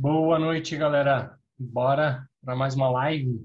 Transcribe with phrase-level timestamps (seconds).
[0.00, 1.36] Boa noite, galera.
[1.58, 3.44] Bora para mais uma live.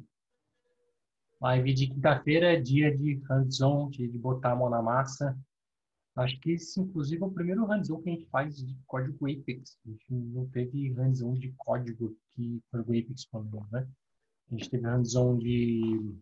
[1.41, 5.35] Live de quinta-feira, dia de hands-on, dia de botar a mão na massa.
[6.15, 9.79] Acho que esse, inclusive, é o primeiro hands-on que a gente faz de código Apex.
[9.83, 13.87] A gente não teve hands-on de código que código Apex falou, né?
[14.51, 16.15] A gente teve hands-on de,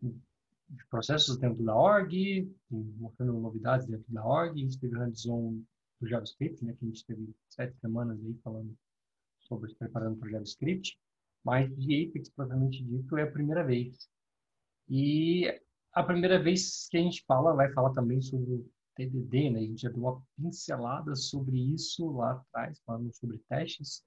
[0.00, 4.58] de processos dentro da org, mostrando novidades dentro da org.
[4.58, 5.62] A gente teve hands-on
[6.00, 6.72] do JavaScript, né?
[6.72, 8.74] Que a gente teve sete semanas aí falando
[9.48, 10.98] sobre preparando para JavaScript,
[11.44, 14.08] mas de Apex, propriamente dito, é a primeira vez.
[14.88, 15.46] E
[15.92, 19.60] a primeira vez que a gente fala, vai falar também sobre o TDD, né?
[19.60, 24.02] A gente já deu uma pincelada sobre isso lá atrás, falando sobre testes.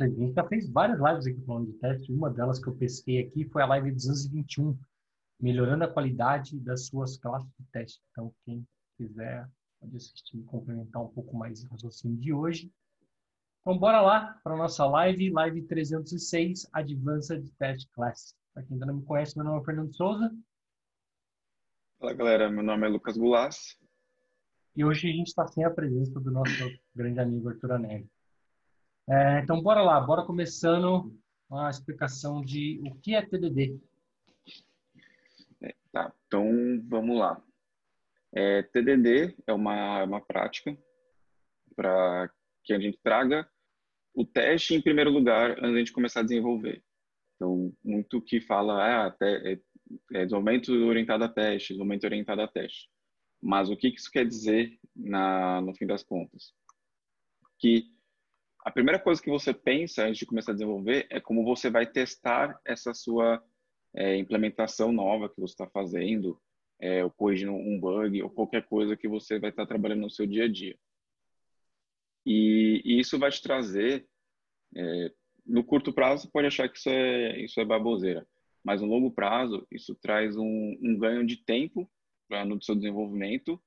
[0.00, 2.08] A gente já fez várias lives aqui falando de testes.
[2.08, 4.78] Uma delas que eu pesquei aqui foi a live 221,
[5.40, 8.00] melhorando a qualidade das suas classes de teste.
[8.10, 8.66] Então, quem
[8.96, 9.48] quiser
[9.80, 12.72] pode assistir e complementar um pouco mais o raciocínio de hoje.
[13.68, 18.34] Então, bora lá para a nossa live, live 306, Advanced Test Class.
[18.54, 20.34] Para quem ainda não me conhece, meu nome é Fernando Souza.
[22.00, 22.50] Fala, galera.
[22.50, 23.78] Meu nome é Lucas Gulas.
[24.74, 26.50] E hoje a gente está sem a presença do nosso
[26.94, 28.10] grande amigo Arthur Anelli.
[29.06, 30.00] É, então, bora lá.
[30.00, 31.14] Bora começando
[31.52, 33.78] a explicação de o que é TDD.
[35.60, 37.38] É, tá, então vamos lá.
[38.32, 40.74] É, TDD é uma, uma prática
[41.76, 42.30] para
[42.64, 43.46] que a gente traga
[44.14, 46.82] o teste em primeiro lugar antes de começar a desenvolver.
[47.36, 49.52] Então, muito que fala, ah, é,
[50.12, 52.88] é desenvolvimento orientado a teste, desenvolvimento orientado a teste.
[53.40, 56.52] Mas o que isso quer dizer na, no fim das contas?
[57.58, 57.84] Que
[58.64, 61.86] a primeira coisa que você pensa antes de começar a desenvolver é como você vai
[61.86, 63.42] testar essa sua
[63.94, 66.40] é, implementação nova que você está fazendo,
[66.80, 70.26] é, ou corrigindo um bug, ou qualquer coisa que você vai estar trabalhando no seu
[70.26, 70.76] dia a dia.
[72.30, 74.06] E, e isso vai te trazer,
[74.76, 75.12] é,
[75.46, 78.28] no curto prazo, você pode achar que isso é, isso é baboseira,
[78.62, 81.90] mas no longo prazo, isso traz um, um ganho de tempo
[82.28, 83.58] pra, no seu desenvolvimento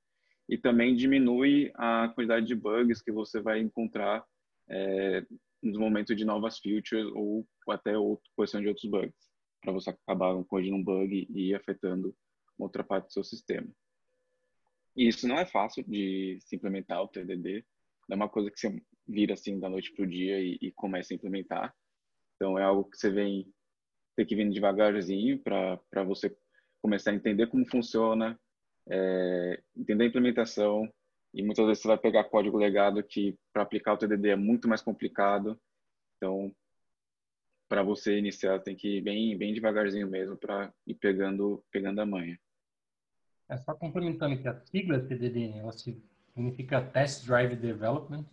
[0.48, 4.24] e também diminui a quantidade de bugs que você vai encontrar
[4.68, 5.26] é,
[5.60, 9.28] no momento de novas features ou até outra questão de outros bugs,
[9.60, 12.14] para você acabar corrigindo um bug e afetando
[12.56, 13.66] outra parte do seu sistema.
[14.94, 17.64] E isso não é fácil de se implementar o TDD,
[18.10, 21.12] é uma coisa que você vira assim da noite para o dia e, e, começa
[21.12, 21.74] a implementar.
[22.36, 23.52] Então é algo que você vem
[24.16, 26.36] ter que vir devagarzinho para você
[26.80, 28.38] começar a entender como funciona,
[28.88, 30.92] é, entender a implementação
[31.32, 34.68] e muitas vezes você vai pegar código legado que para aplicar o TDD é muito
[34.68, 35.58] mais complicado.
[36.16, 36.54] Então
[37.68, 42.06] para você iniciar tem que ir bem bem devagarzinho mesmo para ir pegando pegando a
[42.06, 42.38] manha.
[43.48, 46.02] É só complementando que a sigla TDD, né, ela se
[46.34, 48.24] significa Test Drive Development.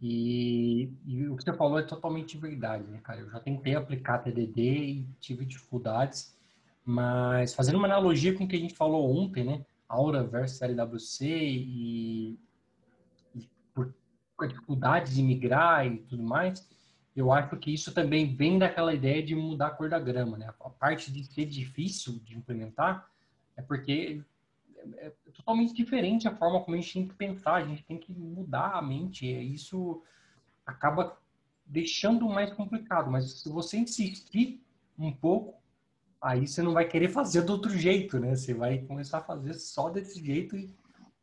[0.00, 3.20] E, e, o que você falou é totalmente verdade, né, cara?
[3.20, 6.36] Eu já tentei aplicar TDD e tive dificuldades,
[6.84, 9.64] mas fazendo uma analogia com o que a gente falou ontem, né?
[9.88, 12.38] Aura versus LWC e,
[13.34, 13.94] e por
[14.40, 16.68] a dificuldade de migrar e tudo mais,
[17.16, 20.52] eu acho que isso também vem daquela ideia de mudar a cor da grama, né?
[20.60, 23.08] A parte de ser difícil de implementar
[23.56, 24.22] é porque
[24.96, 27.98] é, é totalmente diferente a forma como a gente tem que pensar, a gente tem
[27.98, 30.02] que mudar a mente, isso
[30.66, 31.18] acaba
[31.66, 34.62] deixando mais complicado, mas se você insistir
[34.98, 35.60] um pouco,
[36.20, 38.34] aí você não vai querer fazer do outro jeito, né?
[38.34, 40.56] Você vai começar a fazer só desse jeito,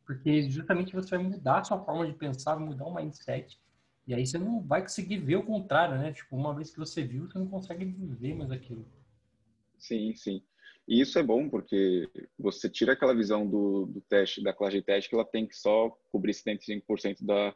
[0.05, 3.59] porque justamente você vai mudar a sua forma de pensar, mudar o mindset,
[4.07, 6.11] e aí você não vai conseguir ver o contrário, né?
[6.11, 8.85] Tipo, uma vez que você viu, você não consegue ver mais aquilo.
[9.77, 10.43] Sim, sim.
[10.87, 14.83] E isso é bom porque você tira aquela visão do, do teste, da classe de
[14.83, 17.55] teste, que ela tem que só cobrir 75% da,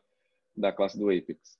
[0.55, 1.59] da classe do Apex.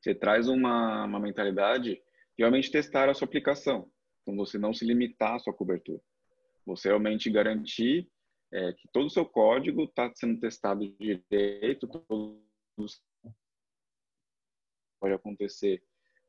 [0.00, 2.02] Você traz uma, uma mentalidade de
[2.38, 3.90] realmente testar a sua aplicação.
[4.22, 6.00] Então, você não se limitar à sua cobertura.
[6.66, 8.10] Você realmente garantir
[8.52, 13.02] é, que todo o seu código está sendo testado direito, todos
[15.00, 15.82] pode acontecer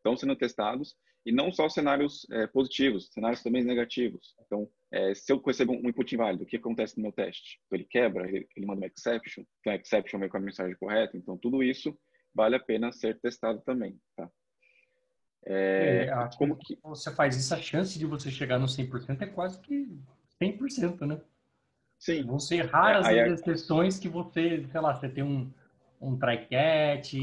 [0.03, 4.35] estão sendo testados e não só cenários é, positivos, cenários também negativos.
[4.45, 7.59] Então, é, se eu recebo um input inválido, o que acontece no meu teste?
[7.65, 10.75] Então, ele quebra, ele, ele manda uma exception, então a exception vem com a mensagem
[10.75, 11.17] correta.
[11.17, 11.97] Então, tudo isso
[12.33, 14.29] vale a pena ser testado também, tá?
[15.45, 19.25] É, é como que você faz isso, a chance de você chegar no 100% é
[19.25, 19.89] quase que
[20.41, 21.19] 100%, né?
[21.99, 22.23] Sim.
[22.23, 25.51] Vão ser raras é, as exceções que você, sei lá, você tem um,
[26.01, 27.13] um try-catch,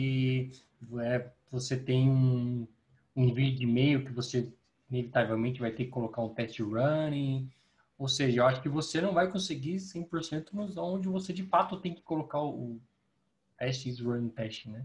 [1.02, 2.66] é, você tem um,
[3.14, 4.52] um envio de e-mail que você
[4.90, 7.50] inevitavelmente vai ter que colocar um test running.
[7.98, 11.80] Ou seja, eu acho que você não vai conseguir 100% nos onde você de fato
[11.80, 12.80] tem que colocar o
[13.58, 14.84] test is run test, né?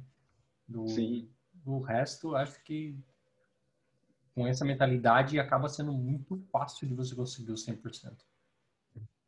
[0.67, 1.29] Do, Sim.
[1.65, 2.97] o resto, acho que
[4.33, 8.13] com essa mentalidade acaba sendo muito fácil de você conseguir o 100%.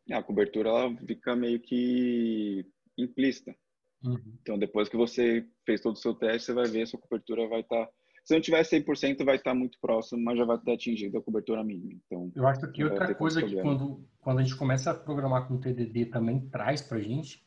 [0.10, 2.66] É, a cobertura ela fica meio que
[2.98, 3.56] implícita.
[4.04, 4.38] Uhum.
[4.42, 7.48] Então, depois que você fez todo o seu teste, você vai ver se a cobertura
[7.48, 7.86] vai estar.
[7.86, 7.92] Tá...
[8.28, 11.64] Se não tiver 100%, vai estar muito próximo, mas já vai ter atingido a cobertura
[11.64, 11.98] mínima.
[12.06, 15.58] Então, eu acho que outra coisa que quando, quando a gente começa a programar com
[15.58, 17.42] TDD também traz para a gente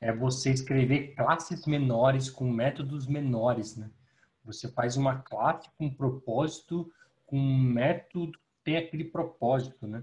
[0.00, 3.90] é você escrever classes menores com métodos menores, né?
[4.42, 6.90] Você faz uma classe com propósito,
[7.26, 10.02] com um método que tem aquele propósito, né?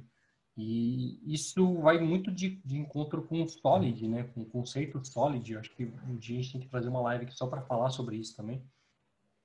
[0.55, 4.29] E isso vai muito de, de encontro com o Solid, né?
[4.35, 5.51] Com o conceito Solid.
[5.51, 7.63] Eu acho que um dia a gente tem que fazer uma live aqui só para
[7.63, 8.61] falar sobre isso também.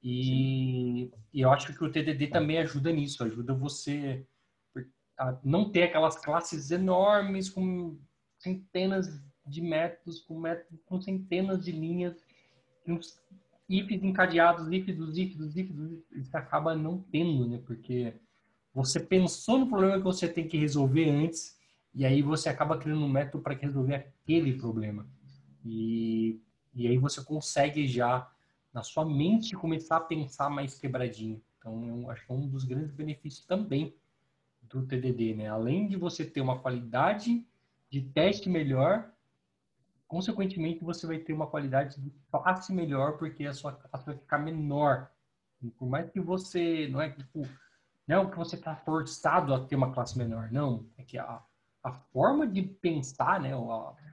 [0.05, 4.27] E, e, eu acho que o TDD também ajuda nisso, ajuda você
[5.19, 7.99] a não ter aquelas classes enormes com
[8.39, 9.09] centenas
[9.47, 12.23] de métodos, com métodos com centenas de linhas,
[12.87, 13.19] uns
[13.69, 17.63] ifs encadeados, ifs dos ifs dos ifs, dos ifs, isso acaba não tendo, né?
[17.65, 18.15] Porque
[18.75, 21.57] você pensou no problema que você tem que resolver antes
[21.95, 25.07] e aí você acaba criando um método para resolver aquele problema.
[25.65, 26.41] E,
[26.75, 28.29] e aí você consegue já,
[28.75, 31.41] na sua mente, começar a pensar mais quebradinho.
[31.59, 33.95] Então, eu acho que é um dos grandes benefícios também
[34.63, 35.49] do TDD, né?
[35.49, 37.47] Além de você ter uma qualidade
[37.89, 39.09] de teste melhor,
[40.09, 44.39] consequentemente você vai ter uma qualidade de classe melhor, porque a sua classe vai ficar
[44.39, 45.09] menor.
[45.63, 47.47] E por mais que você, não é tipo,
[48.07, 50.85] não que você está forçado a ter uma classe menor, não.
[50.99, 51.41] É que a,
[51.83, 53.53] a forma de pensar, né,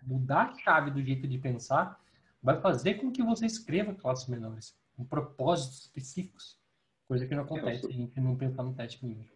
[0.03, 1.99] mudar a chave do jeito de pensar,
[2.41, 6.59] vai fazer com que você escreva classes menores, com propósitos específicos.
[7.07, 9.29] Coisa que não acontece se a gente não pensar no teste primeiro.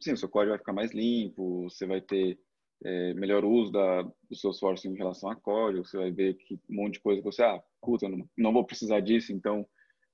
[0.00, 2.38] Sim, o seu código vai ficar mais limpo, você vai ter
[2.84, 6.54] é, melhor uso da, do seu esforço em relação a código, você vai ver que
[6.68, 9.66] um monte de coisa que você, ah, puta, não, não vou precisar disso, então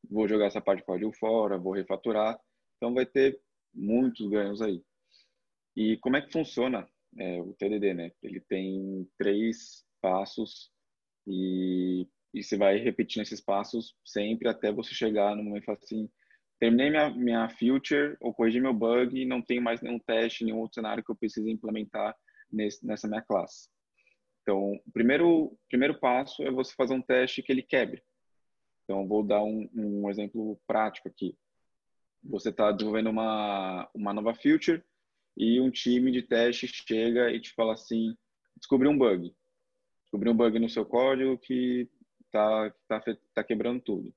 [0.09, 2.39] vou jogar essa parte de código fora, vou refaturar.
[2.77, 3.41] Então vai ter
[3.75, 4.83] muitos ganhos aí.
[5.77, 6.89] E como é que funciona
[7.19, 8.13] é, o TDD, né?
[8.23, 10.71] Ele tem três passos
[11.29, 16.09] e, e você vai repetindo esses passos sempre até você chegar no momento assim,
[16.59, 20.59] terminei minha, minha feature ou corrigi meu bug e não tenho mais nenhum teste, nenhum
[20.59, 22.17] outro cenário que eu precise implementar
[22.51, 23.69] nesse, nessa minha classe.
[24.43, 28.03] Então, o primeiro, primeiro passo é você fazer um teste que ele quebre.
[28.85, 31.37] Então, vou dar um, um exemplo prático aqui
[32.23, 34.83] você está desenvolvendo uma, uma nova feature
[35.37, 38.17] e um time de teste chega e te fala assim,
[38.57, 39.35] descobriu um bug.
[40.09, 41.89] Descobriu um bug no seu código que
[42.27, 43.03] está tá,
[43.35, 44.15] tá quebrando tudo.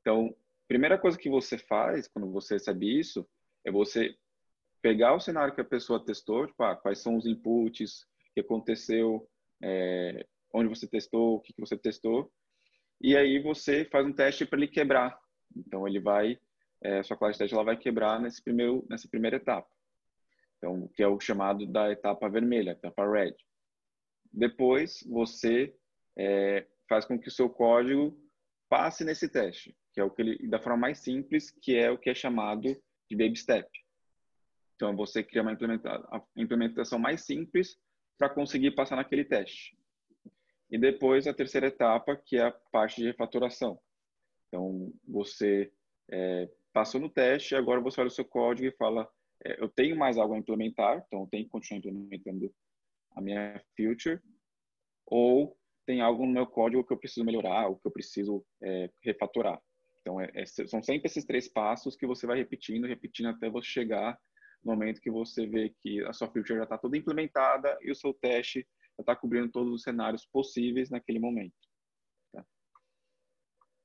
[0.00, 0.34] Então,
[0.66, 3.26] primeira coisa que você faz quando você recebe isso
[3.64, 4.16] é você
[4.80, 8.40] pegar o cenário que a pessoa testou, tipo, ah, quais são os inputs, o que
[8.40, 9.28] aconteceu,
[9.62, 12.32] é, onde você testou, o que, que você testou,
[13.00, 15.18] e aí você faz um teste para ele quebrar.
[15.54, 16.38] Então, ele vai
[16.82, 19.68] é, sua classe de teste ela vai quebrar nesse primeiro, nessa primeira etapa.
[20.58, 23.34] Então, que é o chamado da etapa vermelha, etapa red.
[24.36, 25.74] Depois, você
[26.14, 28.14] é, faz com que o seu código
[28.68, 31.96] passe nesse teste, que é o que ele, da forma mais simples, que é o
[31.96, 32.62] que é chamado
[33.08, 33.66] de baby step.
[34.74, 35.56] Então, você cria uma
[36.36, 37.78] implementação mais simples
[38.18, 39.74] para conseguir passar naquele teste.
[40.70, 43.80] E depois, a terceira etapa, que é a parte de refaturação.
[44.48, 45.72] Então, você
[46.10, 49.08] é, passou no teste, agora você olha o seu código e fala,
[49.42, 52.52] é, eu tenho mais algo a implementar, então eu tenho que continuar implementando
[53.16, 54.20] a minha feature,
[55.06, 55.56] ou
[55.86, 59.60] tem algo no meu código que eu preciso melhorar, ou que eu preciso é, refatorar.
[60.00, 63.66] Então, é, é, são sempre esses três passos que você vai repetindo, repetindo até você
[63.66, 64.18] chegar
[64.62, 67.94] no momento que você vê que a sua feature já está toda implementada e o
[67.94, 68.66] seu teste
[68.98, 71.54] já está cobrindo todos os cenários possíveis naquele momento.
[72.32, 72.44] Tá?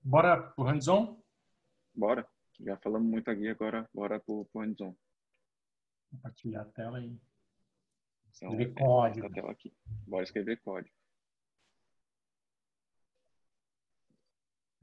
[0.02, 1.22] Bora pro hands-on?
[1.94, 2.28] Bora.
[2.60, 4.96] Já falamos muito aqui, agora bora pro, pro hands-on.
[6.12, 7.18] Compartilhar a tela e
[8.36, 9.28] então, escrever é, código.
[9.28, 9.74] A tela aqui.
[10.08, 10.96] Bora escrever código.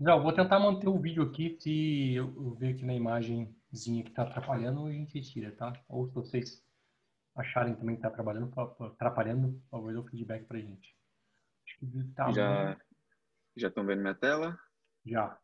[0.00, 1.56] Já, vou tentar manter o vídeo aqui.
[1.60, 5.72] Se eu ver aqui na imagenzinha que está atrapalhando, a gente tira, tá?
[5.88, 6.64] Ou se vocês
[7.34, 10.96] acharem também que está atrapalhando, atrapalhando, por favor, dê um feedback pra gente.
[11.66, 12.78] Acho que tá já,
[13.56, 14.58] já estão vendo minha tela?
[15.04, 15.38] Já.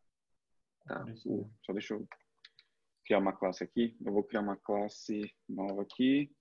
[0.85, 1.03] Tá.
[1.25, 2.07] Uh, só deixa eu
[3.05, 3.97] criar uma classe aqui.
[4.03, 6.34] Eu vou criar uma classe nova aqui.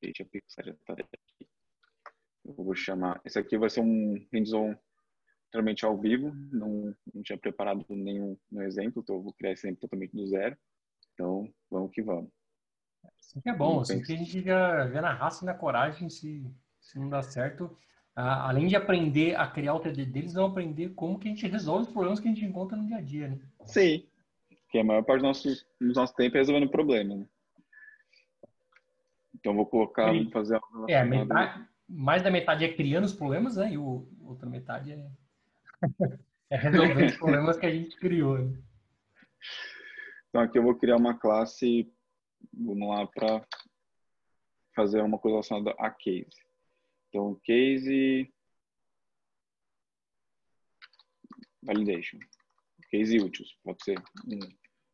[0.00, 1.48] Deixa eu aqui.
[2.44, 3.20] Eu vou chamar.
[3.24, 4.74] Esse aqui vai ser um hands-on
[5.50, 6.32] totalmente ao vivo.
[6.52, 10.26] Não, não tinha preparado nenhum, nenhum exemplo, então eu vou criar esse exemplo totalmente do
[10.26, 10.56] zero.
[11.14, 12.30] Então, vamos que vamos.
[13.18, 16.08] Assim que é bom, assim que a gente já vê na raça e na coragem,
[16.08, 16.44] se,
[16.80, 17.76] se não dá certo.
[18.14, 21.86] além de aprender a criar o TDD, eles vão aprender como que a gente resolve
[21.86, 23.40] os problemas que a gente encontra no dia a dia, né?
[23.64, 24.06] Sim,
[24.70, 25.48] que a maior parte do nosso,
[25.80, 27.26] do nosso tempo é resolvendo problema, né?
[29.40, 33.72] Então vou colocar, fazer algo É, metade, mais da metade é criando os problemas, né?
[33.72, 35.10] E o outra metade é,
[36.50, 38.38] é resolvendo os problemas que a gente criou.
[38.38, 38.62] Né?
[40.28, 41.92] Então aqui eu vou criar uma classe,
[42.52, 43.44] vamos lá, para
[44.74, 46.28] fazer uma coisa relacionada a case.
[47.08, 48.32] Então, case
[51.62, 52.18] validation,
[52.90, 54.00] case úteis, pode ser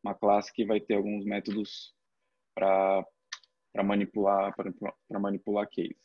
[0.02, 1.94] uma classe que vai ter alguns métodos
[2.54, 3.06] para
[3.82, 5.96] manipular para manipular case.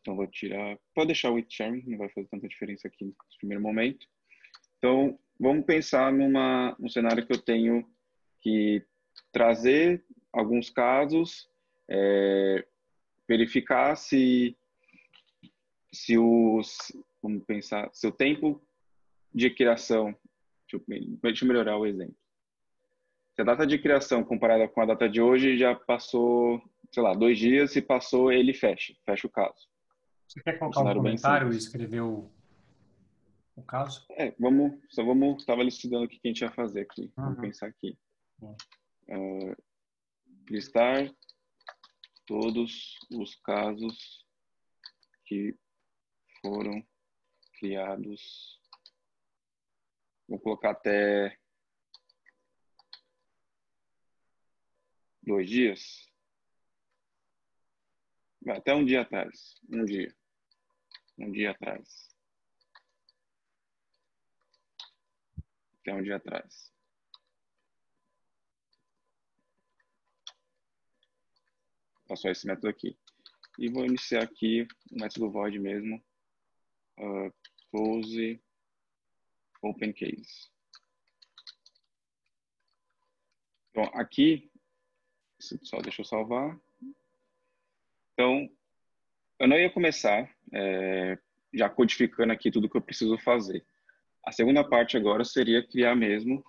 [0.00, 3.62] Então vou tirar, pode deixar o sharing, não vai fazer tanta diferença aqui no primeiro
[3.62, 4.06] momento.
[4.78, 7.84] Então vamos pensar numa um cenário que eu tenho
[8.40, 8.84] que
[9.32, 11.48] trazer alguns casos
[11.88, 12.66] é,
[13.28, 14.56] verificar se
[15.92, 16.76] se os
[17.22, 18.62] vamos pensar se o tempo
[19.34, 20.14] de criação
[20.70, 22.16] deixa eu, deixa eu melhorar o exemplo
[23.36, 26.58] se a data de criação comparada com a data de hoje já passou
[26.90, 29.68] sei lá dois dias e passou ele fecha fecha o caso.
[30.26, 32.30] Você quer colocar um, um comentário e escrever o,
[33.54, 34.06] o caso?
[34.12, 37.12] É vamos só vamos estava estudando o que a gente ia fazer aqui.
[37.18, 37.24] Uhum.
[37.24, 37.98] vamos pensar aqui.
[38.40, 39.54] Uh,
[40.48, 41.12] listar
[42.26, 44.24] todos os casos
[45.26, 45.54] que
[46.40, 46.82] foram
[47.58, 48.58] criados.
[50.26, 51.38] Vou colocar até
[55.26, 56.10] dois dias.
[58.48, 59.56] Até um dia atrás.
[59.68, 60.14] Um dia.
[61.18, 62.08] Um dia atrás.
[65.80, 66.76] Até um dia atrás.
[72.16, 72.96] só esse método aqui.
[73.58, 76.02] E vou iniciar aqui o método void mesmo,
[76.98, 77.32] uh,
[77.70, 78.42] close
[79.62, 80.50] open case.
[83.70, 84.50] Então, aqui,
[85.38, 86.58] só deixa eu salvar.
[88.12, 88.48] Então,
[89.38, 91.18] eu não ia começar é,
[91.52, 93.64] já codificando aqui tudo que eu preciso fazer.
[94.24, 96.44] A segunda parte agora seria criar mesmo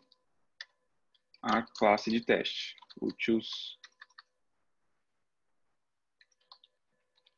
[1.41, 2.75] a classe de teste,
[3.19, 3.77] choose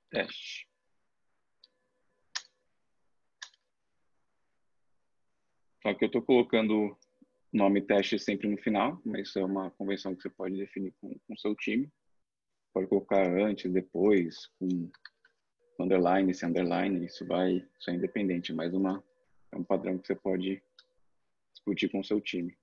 [0.09, 0.67] teste.
[5.81, 6.97] Só que eu estou colocando
[7.51, 11.15] nome teste sempre no final, mas isso é uma convenção que você pode definir com
[11.29, 11.91] o seu time.
[12.73, 14.89] Pode colocar antes, depois, com
[15.79, 19.03] underline, sem underline, isso vai, isso é independente, mas uma,
[19.51, 20.61] é um padrão que você pode
[21.53, 22.55] discutir com o seu time.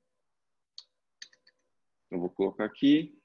[2.06, 3.18] Então, vou colocar aqui,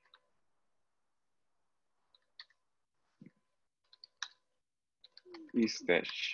[5.86, 6.34] teste.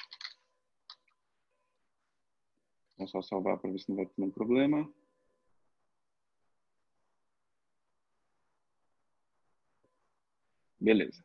[2.97, 4.91] Vamos só salvar para ver se não vai ter nenhum problema.
[10.87, 11.21] Beleza.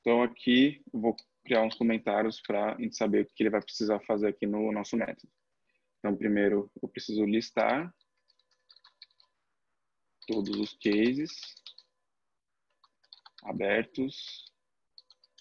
[0.00, 3.60] Então aqui eu vou criar uns comentários para a gente saber o que ele vai
[3.60, 5.30] precisar fazer aqui no nosso método.
[5.98, 7.94] Então primeiro eu preciso listar
[10.26, 11.30] todos os cases
[13.42, 14.50] abertos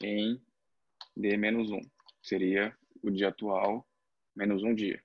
[0.01, 0.46] em
[1.15, 1.88] de menos 1, que
[2.27, 3.88] seria o dia atual
[4.36, 5.01] menos um dia.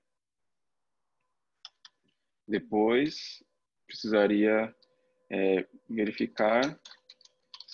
[2.44, 3.40] Depois,
[3.86, 4.74] precisaria
[5.30, 6.76] é, verificar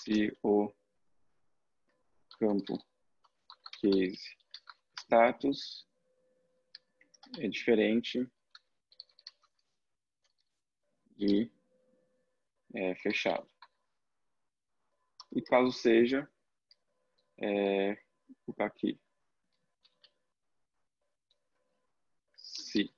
[0.04, 0.70] se o
[2.38, 2.76] campo
[3.80, 4.36] case
[4.98, 5.88] status
[7.38, 8.30] é diferente
[11.16, 11.50] de
[12.74, 13.48] é, fechado.
[15.32, 16.30] E caso seja,
[17.38, 17.96] é,
[18.44, 19.00] colocar aqui.
[22.36, 22.94] Se.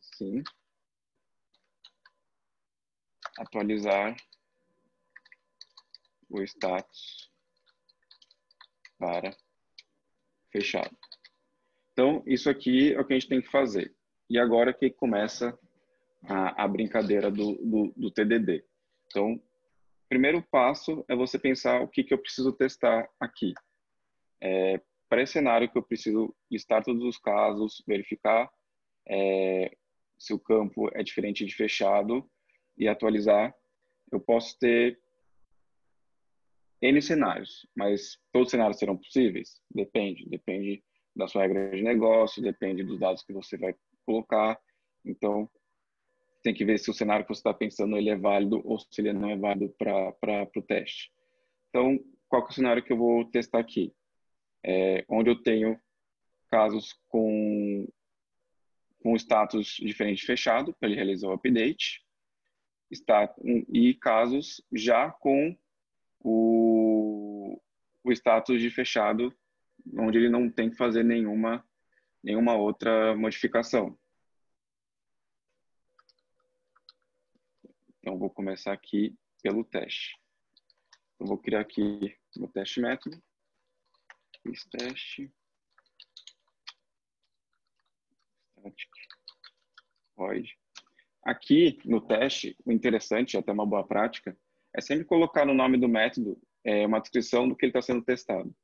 [0.00, 0.42] Sim.
[3.38, 4.16] Atualizar
[6.40, 7.30] o status
[8.98, 9.36] para
[10.50, 10.96] fechado.
[11.92, 13.94] Então, isso aqui é o que a gente tem que fazer.
[14.28, 15.56] E agora que começa
[16.24, 18.64] a, a brincadeira do, do, do TDD.
[19.06, 19.40] Então,
[20.08, 23.52] primeiro passo é você pensar o que, que eu preciso testar aqui.
[24.40, 28.50] É, para esse cenário que eu preciso listar todos os casos, verificar
[29.06, 29.76] é,
[30.18, 32.28] se o campo é diferente de fechado
[32.76, 33.54] e atualizar,
[34.10, 34.98] eu posso ter
[36.84, 39.58] N cenários, mas todos os cenários serão possíveis?
[39.70, 40.28] Depende.
[40.28, 40.84] Depende
[41.16, 43.74] da sua regra de negócio, depende dos dados que você vai
[44.04, 44.60] colocar.
[45.02, 45.48] Então,
[46.42, 49.00] tem que ver se o cenário que você está pensando ele é válido ou se
[49.00, 51.10] ele não é válido para o teste.
[51.70, 51.98] Então,
[52.28, 53.90] qual é o cenário que eu vou testar aqui?
[54.62, 55.80] É, onde eu tenho
[56.50, 57.88] casos com,
[59.02, 62.04] com status diferente fechado, para ele realizar o update,
[62.90, 63.34] está,
[63.72, 65.56] e casos já com
[66.20, 66.63] o,
[68.04, 69.34] o status de fechado,
[69.98, 71.66] onde ele não tem que fazer nenhuma,
[72.22, 73.98] nenhuma outra modificação.
[77.98, 80.16] Então, vou começar aqui pelo teste.
[81.18, 83.20] Eu vou criar aqui o teste método.
[84.42, 85.32] Fiz teste.
[88.64, 88.90] Static.
[90.16, 90.58] Void.
[91.22, 94.36] Aqui no teste, o interessante, até uma boa prática,
[94.74, 98.02] é sempre colocar no nome do método é, uma descrição do que ele está sendo
[98.02, 98.54] testado.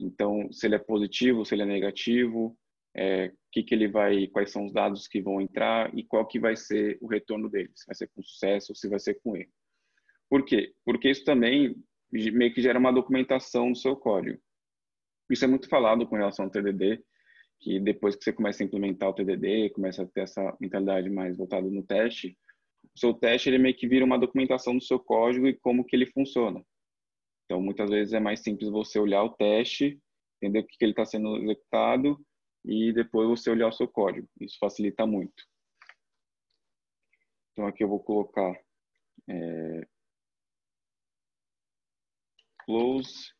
[0.00, 2.56] Então, se ele é positivo, se ele é negativo,
[2.96, 6.38] é, que, que ele vai, quais são os dados que vão entrar e qual que
[6.38, 9.36] vai ser o retorno dele, se vai ser com sucesso ou se vai ser com
[9.36, 9.50] erro.
[10.28, 10.72] Por quê?
[10.84, 11.74] Porque isso também
[12.10, 14.40] meio que gera uma documentação no seu código.
[15.30, 17.02] Isso é muito falado com relação ao TDD,
[17.60, 21.36] que depois que você começa a implementar o TDD, começa a ter essa mentalidade mais
[21.36, 22.36] voltada no teste,
[22.94, 25.94] o seu teste ele meio que vira uma documentação do seu código e como que
[25.94, 26.64] ele funciona.
[27.48, 29.98] Então, muitas vezes é mais simples você olhar o teste,
[30.36, 32.22] entender o que, que ele está sendo executado
[32.62, 34.28] e depois você olhar o seu código.
[34.38, 35.42] Isso facilita muito.
[37.52, 38.52] Então, aqui eu vou colocar
[39.30, 39.88] é,
[42.66, 43.32] close,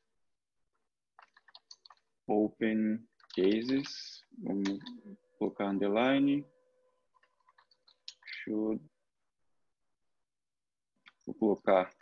[2.26, 4.78] open cases, vamos
[5.38, 6.46] colocar underline,
[8.24, 8.82] should,
[11.26, 11.97] vou colocar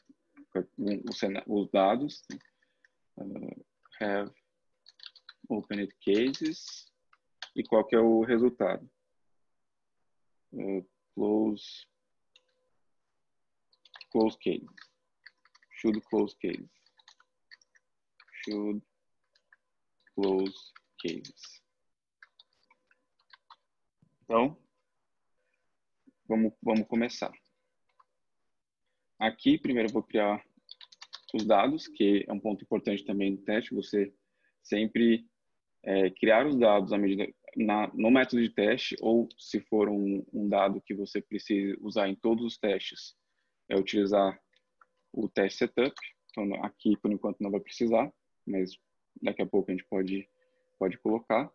[1.47, 2.23] os dados,
[3.19, 3.65] uh,
[4.01, 4.33] have
[5.49, 6.91] opened cases,
[7.55, 8.89] e qual que é o resultado.
[10.53, 11.87] Uh, close,
[14.11, 14.67] close case,
[15.73, 16.69] should close case
[18.47, 18.81] should
[20.15, 21.63] close cases.
[24.23, 24.57] Então,
[26.27, 27.33] vamos, vamos começar.
[29.19, 30.45] Aqui, primeiro eu vou criar
[31.35, 34.13] os dados, que é um ponto importante também no teste, você
[34.63, 35.27] sempre
[35.83, 40.25] é, criar os dados à medida na, no método de teste, ou se for um,
[40.33, 43.15] um dado que você precisa usar em todos os testes,
[43.69, 44.39] é utilizar
[45.13, 45.95] o teste setup.
[46.31, 48.13] Então, aqui, por enquanto, não vai precisar
[48.47, 48.79] mas
[49.21, 50.29] daqui a pouco a gente pode,
[50.79, 51.51] pode colocar.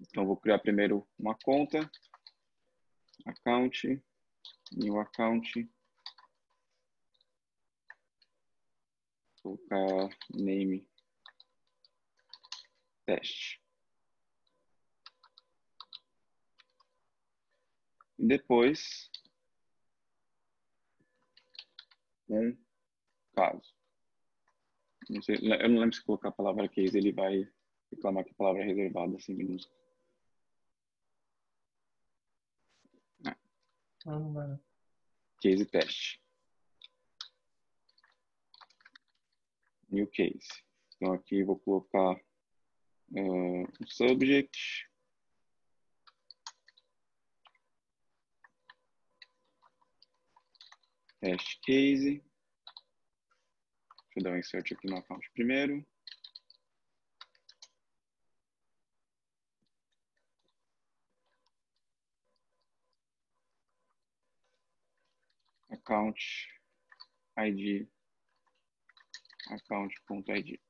[0.00, 1.88] Então, vou criar primeiro uma conta,
[3.24, 4.02] account,
[4.72, 5.70] new account,
[9.42, 10.86] colocar name
[13.04, 13.60] teste.
[18.18, 19.10] E depois,
[22.28, 22.56] um
[23.34, 23.74] caso.
[25.10, 27.46] Não sei, eu não lembro se colocar a palavra case, ele vai
[27.90, 29.76] reclamar que a palavra é reservada, assim, minúsculo.
[33.26, 33.36] Ah.
[34.06, 34.58] Ah,
[35.40, 36.21] case teste.
[39.92, 40.64] New case.
[40.96, 42.18] Então aqui vou colocar
[43.14, 44.88] um subject.
[51.20, 52.24] Test case.
[54.14, 55.86] Deixa eu dar um insert aqui no account primeiro.
[65.68, 66.18] Account
[67.36, 67.91] ID
[69.54, 70.60] account.id.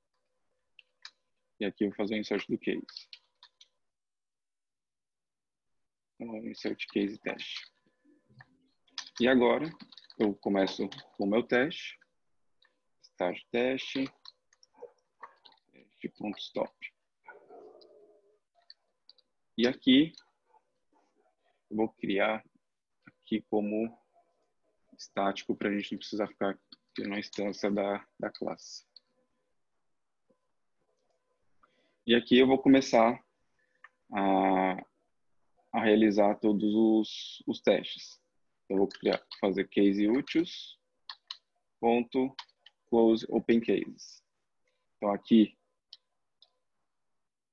[1.60, 2.82] E aqui eu vou fazer o insert do case.
[6.18, 7.72] Então, insert case teste.
[9.20, 9.70] E agora
[10.18, 12.02] eu começo com o meu teste
[13.22, 14.04] estágio teste,
[15.70, 16.72] teste ponto stop.
[19.56, 20.12] E aqui,
[21.70, 22.44] eu vou criar
[23.06, 23.96] aqui como
[24.98, 26.58] estático para a gente não precisar ficar
[26.92, 28.84] aqui na instância da, da classe.
[32.06, 33.18] E aqui eu vou começar
[34.12, 34.72] a,
[35.72, 38.20] a realizar todos os, os testes.
[38.68, 40.78] Eu vou criar, fazer case úteis,
[41.80, 42.34] ponto,
[42.86, 44.22] close open cases.
[44.96, 45.56] Então aqui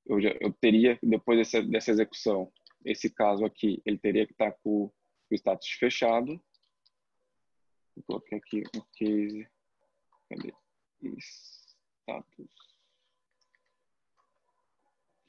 [0.05, 2.51] eu, já, eu teria depois dessa, dessa execução
[2.83, 6.41] esse caso aqui ele teria que estar com o status fechado.
[8.07, 9.49] Vou aqui um case.
[10.29, 10.53] Cadê?
[11.19, 12.75] Status.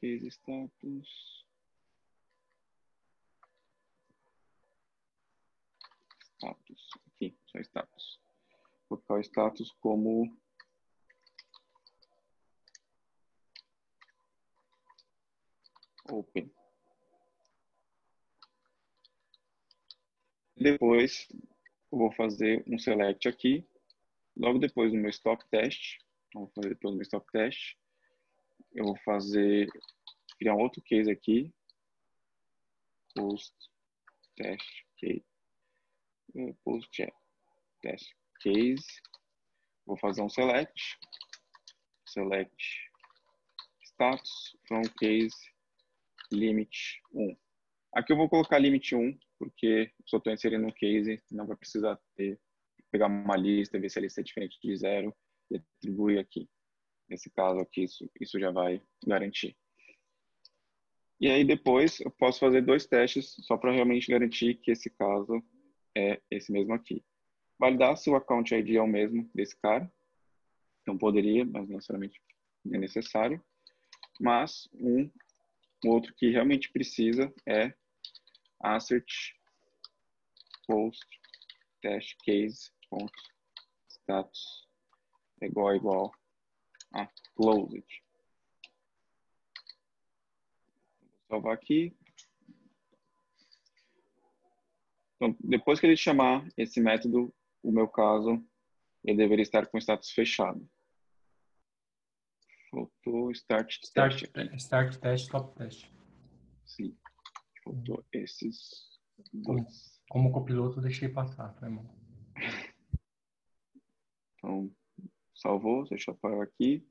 [0.00, 1.46] Case status.
[6.38, 6.90] Status.
[7.06, 8.20] Aqui, só status.
[8.88, 10.36] colocar o status como
[16.10, 16.52] open.
[20.56, 21.28] Depois,
[21.92, 23.66] eu vou fazer um select aqui.
[24.36, 25.98] Logo depois do meu stop test,
[26.32, 27.76] vou fazer depois do meu stop test,
[28.72, 29.68] eu vou fazer,
[30.38, 31.52] criar um outro case aqui,
[33.14, 33.52] post
[34.36, 35.24] test case,
[36.64, 36.88] post
[37.82, 39.02] test case,
[39.84, 40.98] vou fazer um select,
[42.06, 42.90] select
[43.82, 45.36] status from case
[46.32, 47.36] limit 1.
[47.94, 51.98] Aqui eu vou colocar limit 1, porque só estou inserindo um case, não vai precisar
[52.14, 52.38] ter,
[52.90, 55.16] pegar uma lista, ver se a lista é diferente de zero
[55.50, 56.46] e atribuir aqui.
[57.08, 59.56] Nesse caso aqui, isso, isso já vai garantir.
[61.18, 65.42] E aí depois eu posso fazer dois testes só para realmente garantir que esse caso
[65.96, 67.02] é esse mesmo aqui.
[67.58, 69.90] Validar se o account ID é o mesmo desse cara.
[70.82, 72.20] Então poderia, mas não necessariamente
[72.70, 73.42] é necessário.
[74.20, 75.10] Mas um,
[75.84, 77.72] um outro que realmente precisa é
[78.60, 79.34] assert
[80.66, 81.06] post
[81.82, 83.12] test case ponto
[83.88, 84.68] status
[85.40, 86.12] é igual a igual
[86.92, 87.84] a closed.
[91.28, 91.96] Vou salvar aqui.
[95.16, 98.42] Então, depois que ele chamar esse método, o meu caso,
[99.04, 100.68] ele deveria estar com status fechado.
[102.70, 104.54] Faltou start, start test.
[104.54, 105.86] Start test, stop test.
[106.64, 106.96] Sim.
[107.70, 108.98] Faltou esses
[109.32, 110.02] dois.
[110.08, 111.88] Como, copiloto, deixei passar, tá, irmão?
[114.34, 114.74] Então,
[115.36, 116.84] salvou, deixa eu apagar aqui.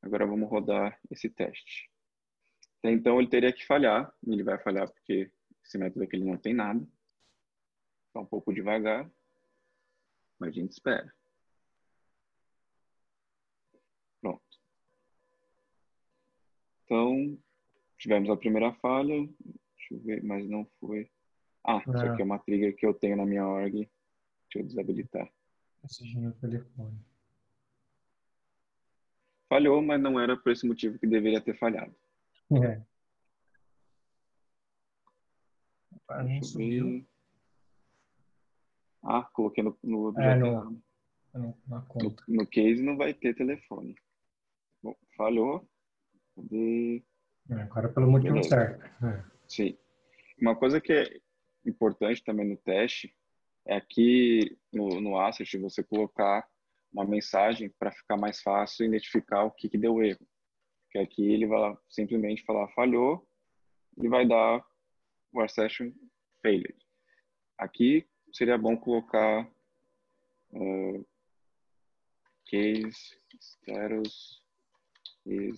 [0.00, 1.90] Agora vamos rodar esse teste.
[2.82, 4.14] Então, ele teria que falhar.
[4.26, 5.30] Ele vai falhar porque
[5.62, 6.80] esse método aqui ele não tem nada.
[8.06, 9.10] Está um pouco devagar,
[10.38, 11.12] mas a gente espera.
[14.22, 14.42] Pronto.
[16.84, 17.38] Então,
[17.98, 19.28] tivemos a primeira falha.
[19.94, 21.08] Eu ver, mas não foi.
[21.64, 23.72] Ah, isso aqui é uma trigger que eu tenho na minha org.
[23.72, 23.88] Deixa
[24.56, 25.30] eu desabilitar.
[25.82, 26.98] Assistindo o telefone.
[29.48, 31.94] Falhou, mas não era por esse motivo que deveria ter falhado.
[32.52, 32.58] É.
[32.58, 32.84] Ver.
[39.02, 40.82] Ah, coloquei no, no é, no,
[41.34, 43.94] no, no, no, case não vai ter telefone.
[44.82, 45.66] Bom, falhou.
[46.52, 48.48] É, agora pelo motivo Beleza.
[48.48, 49.04] certo.
[49.04, 49.24] É.
[49.48, 49.76] Sim.
[50.44, 51.20] Uma coisa que é
[51.64, 53.16] importante também no teste
[53.66, 56.46] é aqui no, no Assert você colocar
[56.92, 60.28] uma mensagem para ficar mais fácil identificar o que, que deu erro.
[60.90, 63.26] Que aqui ele vai simplesmente falar falhou
[63.96, 64.62] e vai dar
[65.32, 65.90] o session
[66.42, 66.76] failed.
[67.56, 69.50] Aqui seria bom colocar
[70.52, 71.06] uh,
[72.44, 74.42] case status
[75.24, 75.56] is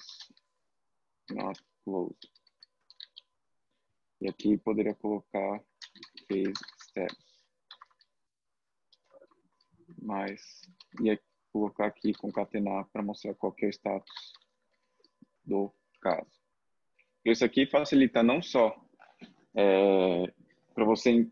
[1.28, 2.35] not closed.
[4.20, 5.62] E aqui poderia colocar
[6.28, 7.16] case status.
[10.02, 10.62] Mas
[11.00, 11.20] ia
[11.52, 14.32] colocar aqui concatenar para mostrar qual é o status
[15.44, 16.30] do caso.
[17.24, 18.76] Isso aqui facilita não só
[19.54, 20.32] é,
[20.74, 21.28] para você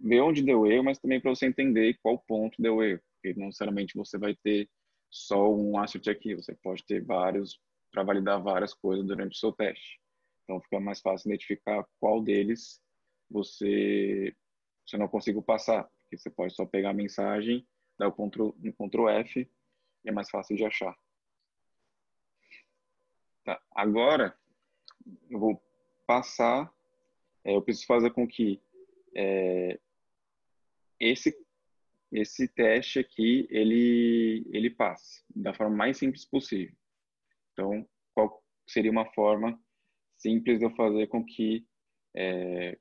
[0.00, 3.00] ver onde deu erro, mas também para você entender qual ponto deu erro.
[3.14, 4.68] Porque não necessariamente você vai ter
[5.10, 9.52] só um assert aqui, você pode ter vários para validar várias coisas durante o seu
[9.52, 10.00] teste.
[10.44, 12.82] Então fica mais fácil identificar qual deles
[13.30, 14.36] você,
[14.86, 17.66] você não conseguiu passar, porque você pode só pegar a mensagem,
[17.98, 19.50] dar o Ctrl, Ctrl F
[20.04, 20.96] e é mais fácil de achar.
[23.44, 24.36] Tá, agora
[25.30, 25.62] eu vou
[26.06, 26.72] passar,
[27.42, 28.60] é, eu preciso fazer com que
[29.14, 29.78] é,
[31.00, 31.42] esse
[32.12, 36.76] esse teste aqui ele ele passe da forma mais simples possível.
[37.52, 39.60] Então, qual seria uma forma
[40.24, 41.66] simples de eu fazer com que
[42.16, 42.78] é,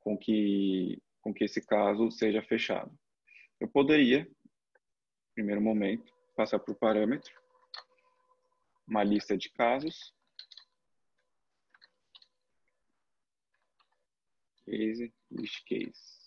[0.00, 2.96] com que com que esse caso seja fechado?
[3.60, 4.26] Eu poderia,
[5.34, 7.34] primeiro momento, passar por parâmetro,
[8.88, 10.14] uma lista de casos,
[14.64, 16.25] case, list case.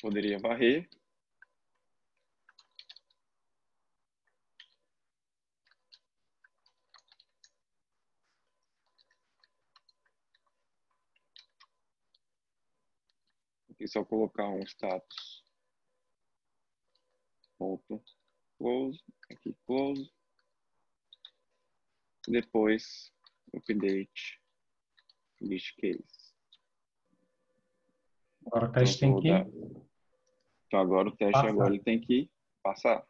[0.00, 0.88] Poderia varrer.
[13.70, 15.44] Aqui só colocar um status
[17.58, 18.02] ponto
[18.58, 20.10] close, aqui close.
[22.28, 23.12] Depois
[23.54, 24.40] update
[25.40, 26.34] list case.
[28.46, 29.75] Agora teste então, tem que...
[30.66, 31.48] Então agora o teste passar.
[31.48, 32.30] agora ele tem que
[32.62, 33.06] passar.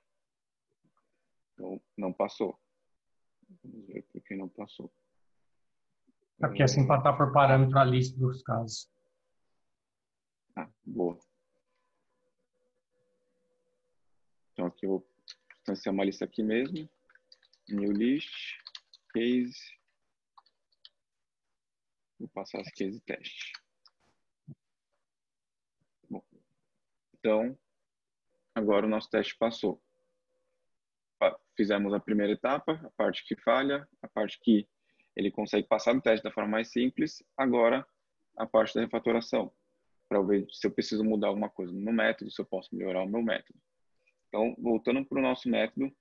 [1.55, 2.59] Então, não passou.
[3.65, 4.93] Vamos ver por que não passou.
[6.43, 8.91] É porque assim passar por parâmetro a lista dos casos.
[10.55, 11.19] Ah, boa.
[14.53, 15.09] Então aqui eu vou
[15.61, 16.89] instanciar uma lista aqui mesmo.
[17.69, 18.59] New list,
[19.13, 19.77] case.
[22.19, 23.53] Vou passar as case teste.
[26.09, 26.23] Bom,
[27.27, 27.59] então,
[28.55, 29.83] agora o nosso teste passou.
[31.57, 34.69] Fizemos a primeira etapa, a parte que falha, a parte que
[35.17, 37.25] ele consegue passar no teste da forma mais simples.
[37.37, 37.85] Agora,
[38.37, 39.53] a parte da refatoração,
[40.09, 43.09] para ver se eu preciso mudar alguma coisa no método, se eu posso melhorar o
[43.09, 43.59] meu método.
[44.29, 45.93] Então, voltando para o nosso método,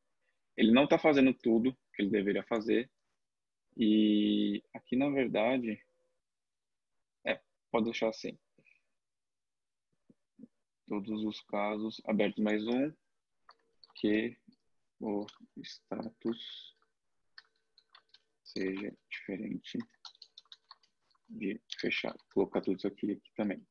[0.55, 2.87] ele não está fazendo tudo que ele deveria fazer.
[3.75, 5.81] E aqui, na verdade,
[7.25, 8.37] é, pode deixar assim.
[10.87, 12.93] Todos os casos abertos mais um,
[13.95, 14.37] que
[14.99, 15.25] o
[15.57, 16.75] status
[18.43, 19.79] seja diferente
[21.27, 22.15] de fechar.
[22.35, 23.65] Vou colocar tudo isso aqui, aqui também.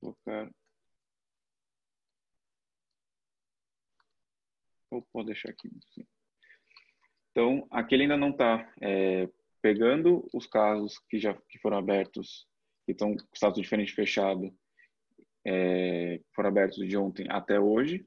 [0.00, 0.50] Colocar
[4.90, 5.68] Ou pode deixar aqui.
[5.90, 6.06] Sim.
[7.30, 9.28] Então, aqui ele ainda não está é,
[9.60, 12.48] pegando os casos que já que foram abertos,
[12.86, 14.50] que estão com status diferente fechado,
[15.46, 18.06] é, foram abertos de ontem até hoje.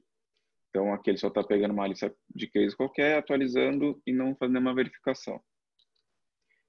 [0.68, 4.54] Então, aqui ele só está pegando uma lista de case qualquer, atualizando e não fazendo
[4.54, 5.40] nenhuma verificação.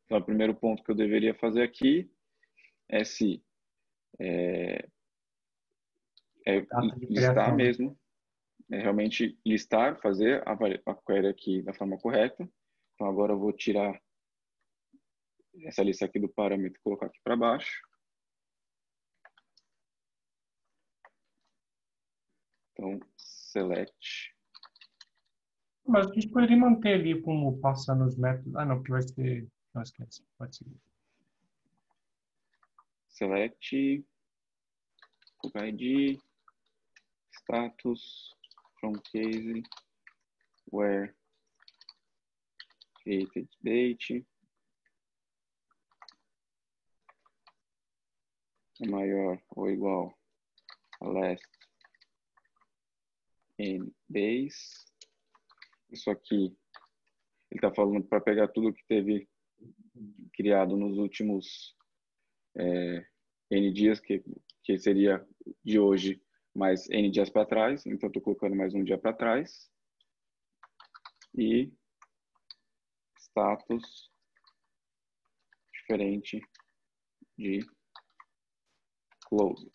[0.06, 2.12] Então, o primeiro ponto que eu deveria fazer aqui
[2.90, 3.44] é se
[4.20, 4.86] é,
[6.46, 6.66] é
[7.10, 7.98] listar mesmo
[8.72, 12.50] é realmente listar, fazer a, a query aqui da forma correta.
[12.96, 14.02] Então agora eu vou tirar
[15.66, 17.82] essa lista aqui do parâmetro e colocar aqui para baixo.
[22.82, 24.36] Então, select.
[25.86, 28.56] Mas a gente poderia manter ali como passando os métodos.
[28.56, 29.48] Ah, não, porque vai ser.
[29.72, 30.82] Não esquece, pode seguir.
[33.10, 34.04] Select,
[35.56, 36.20] ID,
[37.32, 38.32] status,
[38.80, 39.62] from case
[40.72, 41.14] where
[43.04, 44.26] created date
[48.80, 50.18] maior ou igual
[51.00, 51.61] a last
[53.62, 54.86] n days.
[55.92, 56.58] Isso aqui,
[57.52, 59.28] ele está falando para pegar tudo que teve
[60.34, 61.76] criado nos últimos
[62.58, 63.06] é,
[63.52, 64.24] n dias, que,
[64.64, 65.26] que seria
[65.64, 66.22] de hoje
[66.54, 69.72] mais N dias para trás, então estou colocando mais um dia para trás.
[71.38, 71.72] E
[73.18, 74.12] status
[75.74, 76.42] diferente
[77.38, 77.66] de
[79.28, 79.72] close.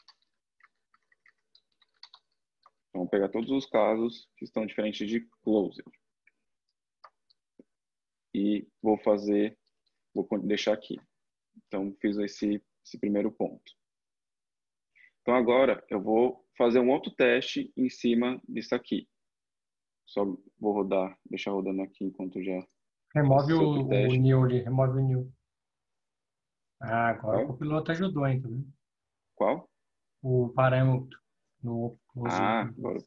[2.97, 5.83] Então, vou pegar todos os casos que estão diferentes de close.
[8.35, 9.59] E vou fazer,
[10.15, 10.99] vou deixar aqui.
[11.67, 13.71] Então, fiz esse, esse primeiro ponto.
[15.21, 19.07] Então, agora eu vou fazer um outro teste em cima disso aqui.
[20.07, 20.25] Só
[20.59, 22.67] vou rodar, deixar rodando aqui enquanto já.
[23.15, 25.33] Remove o, o new ali, remove o new.
[26.81, 27.55] Ah, agora Qual?
[27.55, 28.65] o piloto ajudou, então.
[29.35, 29.71] Qual?
[30.23, 31.26] O parâmetro.
[31.67, 33.05] No, no ah, agora,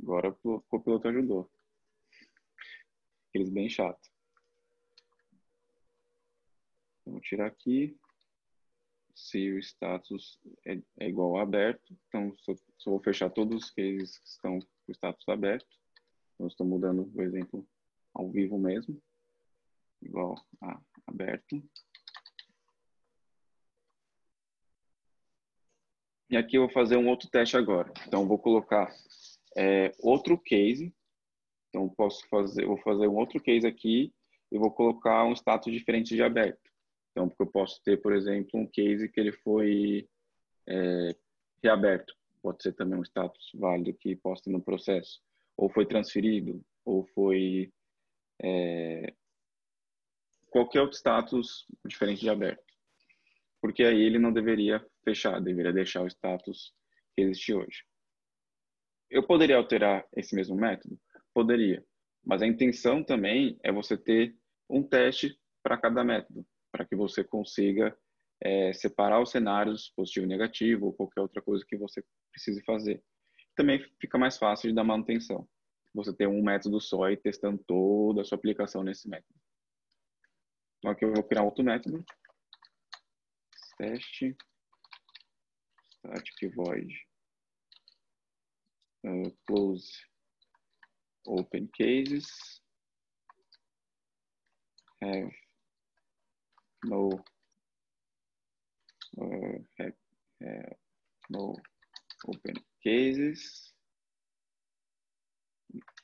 [0.00, 1.50] agora o copiloto ajudou.
[3.28, 4.08] Aqueles bem chato.
[7.04, 7.98] Vou tirar aqui
[9.12, 13.70] se o status é, é igual a aberto, então só, só, vou fechar todos os
[13.72, 15.66] cases que estão com o status aberto.
[16.34, 17.66] Então, estou mudando o exemplo
[18.14, 19.02] ao vivo mesmo,
[20.00, 21.60] igual a aberto.
[26.30, 27.92] E aqui eu vou fazer um outro teste agora.
[28.06, 28.94] Então, vou colocar
[29.56, 30.94] é, outro case.
[31.68, 34.12] Então, posso fazer, vou fazer um outro case aqui
[34.52, 36.70] e vou colocar um status diferente de aberto.
[37.10, 40.06] Então, porque eu posso ter, por exemplo, um case que ele foi
[40.68, 41.14] é,
[41.62, 42.14] reaberto.
[42.42, 45.20] Pode ser também um status válido que posta no processo.
[45.56, 47.72] Ou foi transferido, ou foi
[48.40, 49.14] é,
[50.50, 52.62] qualquer outro status diferente de aberto.
[53.60, 56.74] Porque aí ele não deveria fechar, deveria deixar o status
[57.14, 57.84] que existe hoje.
[59.10, 60.98] Eu poderia alterar esse mesmo método?
[61.32, 61.82] Poderia.
[62.24, 64.36] Mas a intenção também é você ter
[64.68, 67.96] um teste para cada método para que você consiga
[68.42, 73.02] é, separar os cenários positivo e negativo ou qualquer outra coisa que você precise fazer.
[73.56, 75.48] Também fica mais fácil de dar manutenção.
[75.94, 79.34] você ter um método só e testando toda a sua aplicação nesse método.
[80.78, 82.04] Então aqui eu vou criar outro método.
[83.78, 84.36] Teste.
[85.98, 86.90] Static void.
[89.06, 89.90] Uh, close
[91.26, 92.30] open cases.
[95.02, 95.30] Have
[96.84, 97.10] no
[99.20, 99.92] uh, have,
[100.42, 100.72] have
[101.30, 101.54] no
[102.26, 103.72] open cases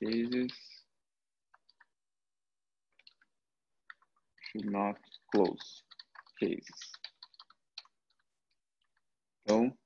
[0.02, 0.52] cases
[4.40, 4.96] should not
[5.32, 5.82] close
[6.40, 6.92] cases.
[9.42, 9.76] Então,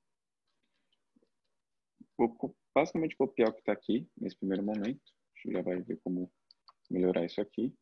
[2.27, 5.01] vou basicamente copiar o que está aqui nesse primeiro momento.
[5.35, 6.29] A gente já vai ver como
[6.89, 7.73] melhorar isso aqui.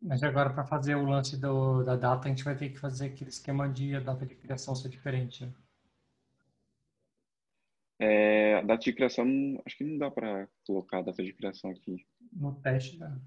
[0.00, 3.06] Mas agora, para fazer o lance do, da data, a gente vai ter que fazer
[3.06, 5.44] aquele esquema de a data de criação ser diferente.
[5.44, 5.52] Né?
[7.98, 9.26] É, a data de criação,
[9.66, 12.06] acho que não dá para colocar a data de criação aqui.
[12.32, 13.20] No teste, né?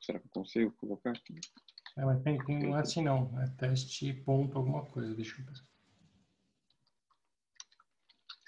[0.00, 1.36] Será que eu consigo colocar aqui?
[1.96, 3.40] É, mas tem, tem, não é assim não.
[3.40, 5.14] É teste ponto alguma coisa.
[5.14, 5.69] Deixa eu ver.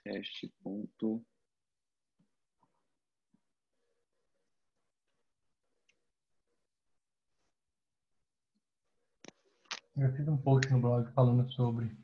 [0.05, 1.25] Teste ponto.
[9.97, 11.97] Eu fiz um post no blog falando sobre.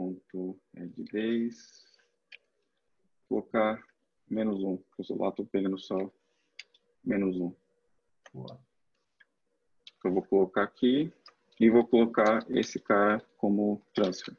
[0.00, 1.84] Ponto addDays.
[3.28, 3.86] Colocar
[4.26, 6.10] menos 1, porque eu lá estou pegando só
[7.04, 7.54] menos 1.
[8.32, 8.58] Boa.
[10.02, 11.12] Eu vou colocar aqui
[11.60, 14.34] e vou colocar esse cara como transfer.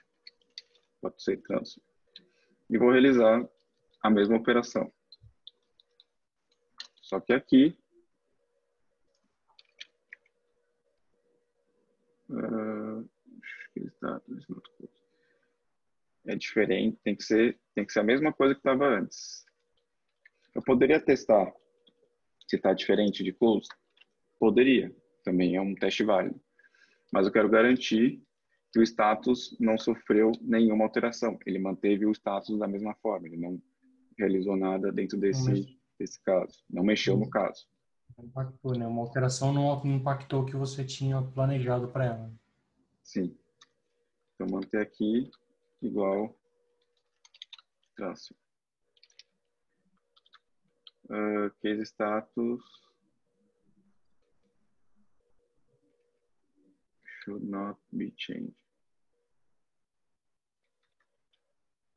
[0.99, 1.83] Pode ser transfer.
[2.67, 3.47] E vou realizar
[4.01, 4.91] a mesma operação.
[7.03, 7.77] Só que aqui
[12.31, 13.07] uh,
[16.27, 19.45] é diferente, tem que ser tem que ser a mesma coisa que estava antes.
[20.53, 21.51] Eu poderia testar
[22.47, 23.69] se está diferente de close?
[24.37, 26.39] Poderia, também é um teste válido.
[27.13, 28.21] Mas eu quero garantir
[28.73, 31.39] que o status não sofreu nenhuma alteração.
[31.45, 33.61] Ele manteve o status da mesma forma, ele não
[34.17, 36.63] realizou nada dentro desse esse caso.
[36.69, 37.67] Não mexeu no caso.
[38.19, 38.85] Impactou, né?
[38.85, 42.33] Uma alteração não impactou o que você tinha planejado para ela.
[43.03, 43.35] Sim.
[44.35, 45.29] Então, manter aqui
[45.81, 46.35] igual
[47.95, 48.35] traço.
[51.09, 52.61] Uh, case status
[57.03, 58.55] should not be changed.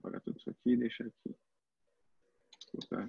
[0.01, 1.37] Apagar tudo isso aqui e deixar aqui.
[2.70, 3.09] Colocar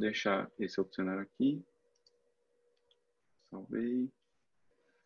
[0.00, 1.62] Vou deixar esse opcionário aqui.
[3.50, 4.10] Salvei.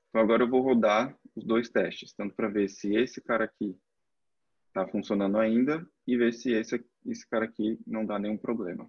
[0.08, 3.76] Então agora eu vou rodar os dois testes, tanto para ver se esse cara aqui
[4.68, 8.88] está funcionando ainda e ver se esse, esse cara aqui não dá nenhum problema.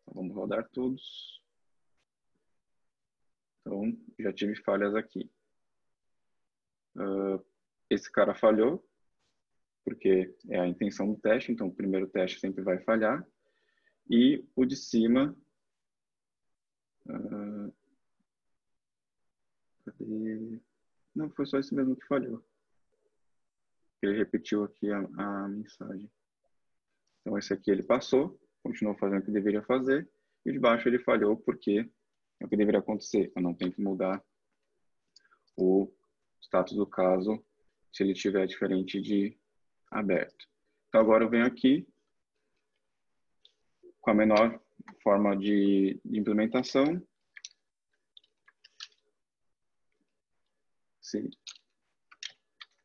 [0.00, 1.42] Então, vamos rodar todos.
[3.60, 3.82] Então,
[4.18, 5.30] já tive falhas aqui.
[6.96, 7.44] Uh,
[7.90, 8.82] esse cara falhou,
[9.84, 13.22] porque é a intenção do teste, então o primeiro teste sempre vai falhar.
[14.10, 15.36] E o de cima.
[17.06, 17.72] Uh,
[19.84, 20.60] cadê?
[21.14, 22.44] Não, foi só esse mesmo que falhou.
[24.02, 26.10] Ele repetiu aqui a, a mensagem.
[27.20, 30.10] Então, esse aqui ele passou, continuou fazendo o que deveria fazer.
[30.44, 31.88] E o de baixo ele falhou porque
[32.40, 33.30] é o que deveria acontecer.
[33.36, 34.24] Eu não tenho que mudar
[35.56, 35.92] o
[36.40, 37.44] status do caso
[37.92, 39.38] se ele estiver diferente de
[39.88, 40.48] aberto.
[40.88, 41.86] Então, agora eu venho aqui
[44.00, 44.60] com a menor
[45.02, 47.00] forma de, de implementação.
[51.00, 51.28] C,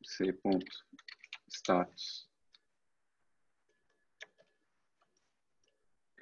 [0.03, 0.65] C ponto
[1.47, 2.27] status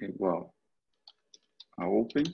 [0.00, 0.54] igual
[1.78, 2.24] a open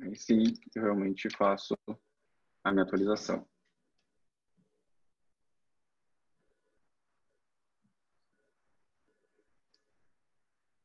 [0.00, 0.42] aí sim
[0.74, 1.74] eu realmente faço
[2.64, 3.51] a minha atualização.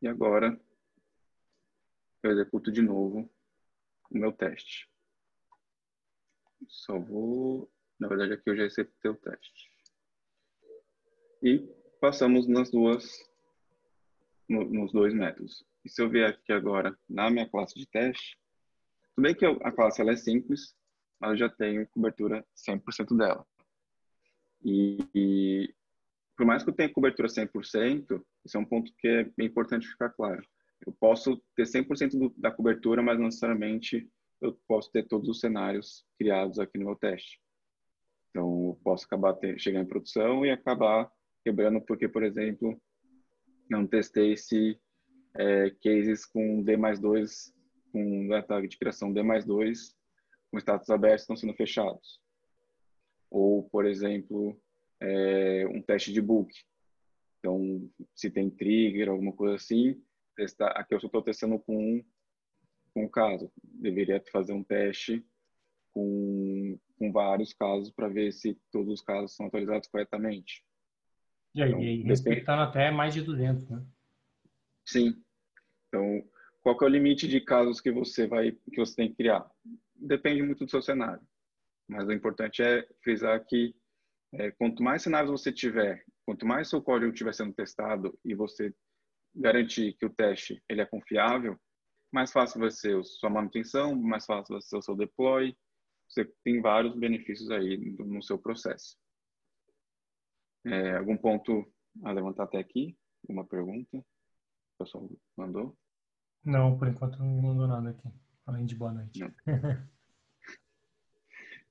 [0.08, 0.58] E agora
[2.24, 3.30] eu executo de novo
[4.10, 4.90] o meu teste.
[6.66, 9.70] Só vou, na verdade aqui eu já executei o teste.
[11.44, 11.60] E
[12.00, 13.04] passamos nas duas,
[14.48, 15.66] no, nos dois métodos.
[15.84, 18.40] E se eu vier aqui agora na minha classe de teste,
[19.14, 20.74] tudo bem que a classe ela é simples,
[21.20, 23.46] mas eu já tenho cobertura 100% dela.
[24.64, 25.76] E, e,
[26.38, 30.10] por mais que eu tenha cobertura 100%, isso é um ponto que é importante ficar
[30.10, 30.46] claro.
[30.86, 34.08] Eu posso ter 100% do, da cobertura, mas não necessariamente
[34.40, 37.42] eu posso ter todos os cenários criados aqui no meu teste.
[38.30, 41.12] Então, eu posso acabar ter, chegar em produção e acabar
[41.44, 42.80] quebrando porque, por exemplo,
[43.68, 44.80] não testei se
[45.36, 47.52] é, cases com D mais 2,
[47.92, 49.96] com data de criação D mais 2,
[50.52, 52.22] com status abertos estão sendo fechados.
[53.32, 54.60] Ou, por exemplo,
[55.00, 56.54] é, um teste de book.
[57.40, 60.02] Então, se tem trigger, alguma coisa assim,
[60.36, 62.04] testar, aqui eu estou testando com um,
[62.94, 63.52] com um caso.
[63.64, 65.26] Deveria fazer um teste
[65.92, 70.64] com, com vários casos para ver se todos os casos são atualizados corretamente.
[71.56, 73.86] E aí, então, e respeitando até mais de 200, né?
[74.86, 75.24] Sim.
[75.88, 76.24] Então,
[76.62, 79.50] qual que é o limite de casos que você vai que você tem que criar?
[79.96, 81.26] Depende muito do seu cenário.
[81.88, 83.74] Mas o importante é frisar que
[84.34, 88.74] é, quanto mais cenários você tiver, quanto mais seu código estiver sendo testado e você
[89.34, 91.60] garantir que o teste ele é confiável,
[92.12, 95.56] mais fácil vai ser a sua manutenção, mais fácil vai ser o seu deploy.
[96.08, 98.98] Você tem vários benefícios aí no seu processo.
[100.66, 101.72] É, algum ponto
[102.04, 102.98] a levantar até aqui?
[103.28, 103.98] Uma pergunta?
[103.98, 104.04] O
[104.80, 105.78] pessoal mandou?
[106.44, 108.08] Não, por enquanto não mandou nada aqui,
[108.46, 109.20] além de boa noite.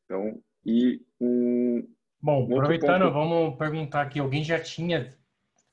[0.04, 1.88] então, e o.
[2.20, 3.14] Bom, aproveitando, ponto...
[3.14, 5.16] vamos perguntar aqui: alguém já tinha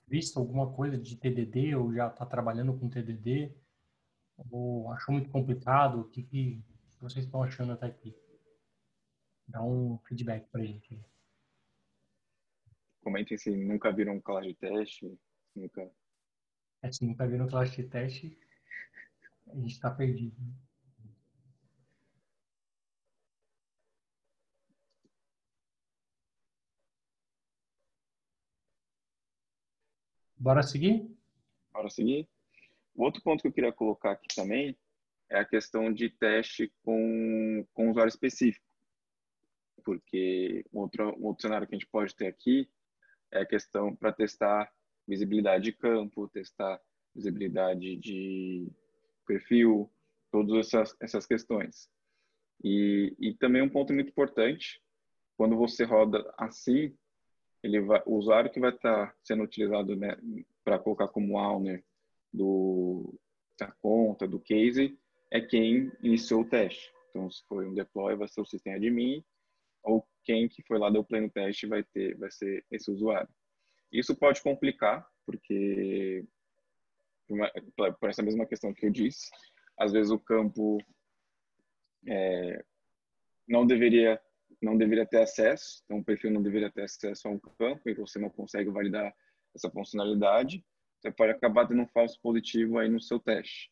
[0.07, 3.51] visto alguma coisa de TDD ou já está trabalhando com TDD?
[4.51, 6.01] Ou achou muito complicado?
[6.01, 6.63] O que, que
[6.99, 8.15] vocês estão achando até aqui?
[9.47, 11.03] Dá um feedback para a gente.
[13.01, 15.19] Comentem se nunca viram classe de teste.
[15.55, 15.91] Nunca.
[16.81, 18.37] É, se nunca viram classe de teste,
[19.47, 20.35] a gente está perdido.
[30.43, 31.09] Bora seguir?
[31.71, 32.27] Bora seguir.
[32.93, 34.77] O outro ponto que eu queria colocar aqui também
[35.29, 38.65] é a questão de teste com, com usuário específico.
[39.85, 42.69] Porque um outro, um outro cenário que a gente pode ter aqui
[43.31, 44.69] é a questão para testar
[45.07, 46.77] visibilidade de campo, testar
[47.15, 48.67] visibilidade de
[49.25, 49.89] perfil,
[50.29, 51.89] todas essas, essas questões.
[52.61, 54.83] E, e também um ponto muito importante,
[55.37, 56.93] quando você roda assim,
[57.63, 60.17] ele vai, o usuário que vai estar tá sendo utilizado né,
[60.63, 61.83] para colocar como owner
[62.31, 63.17] do,
[63.57, 64.99] da conta, do case,
[65.31, 66.91] é quem iniciou o teste.
[67.09, 69.23] Então, se foi um deploy, vai ser o sistema admin,
[69.81, 73.29] ou quem que foi lá deu play no teste vai ter, vai ser esse usuário.
[73.91, 76.25] Isso pode complicar, porque
[77.99, 79.29] por essa mesma questão que eu disse,
[79.77, 80.77] às vezes o campo
[82.07, 82.63] é,
[83.47, 84.21] não deveria
[84.63, 87.93] não deveria ter acesso, então o perfil não deveria ter acesso a um campo e
[87.93, 89.13] você não consegue validar
[89.53, 90.65] essa funcionalidade,
[90.99, 93.69] você pode acabar tendo um falso positivo aí no seu teste.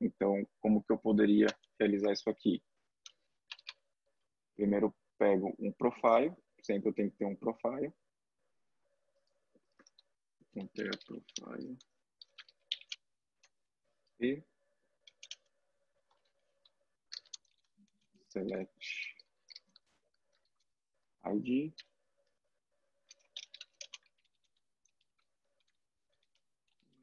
[0.00, 1.46] Então, como que eu poderia
[1.78, 2.62] realizar isso aqui?
[4.54, 7.92] Primeiro, pego um profile, sempre eu tenho que ter um profile.
[10.54, 11.76] Conter profile.
[14.18, 14.42] E
[18.30, 19.15] select
[21.34, 21.72] ID.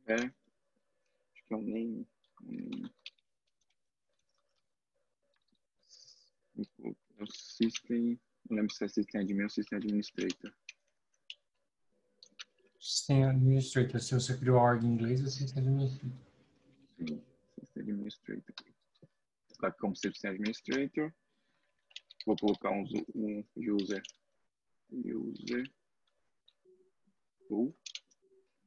[0.05, 2.07] É, acho que é um name.
[7.24, 8.19] o system,
[8.49, 10.53] não lembro se é system admin ou system administrator.
[12.80, 16.11] System administrator, se você criou a org em inglês, é system administrator.
[16.97, 17.24] Sim,
[17.59, 18.53] system administrator.
[19.47, 21.13] Vou colocar como system administrator.
[22.26, 24.01] Vou colocar um, um user.
[24.91, 25.71] User.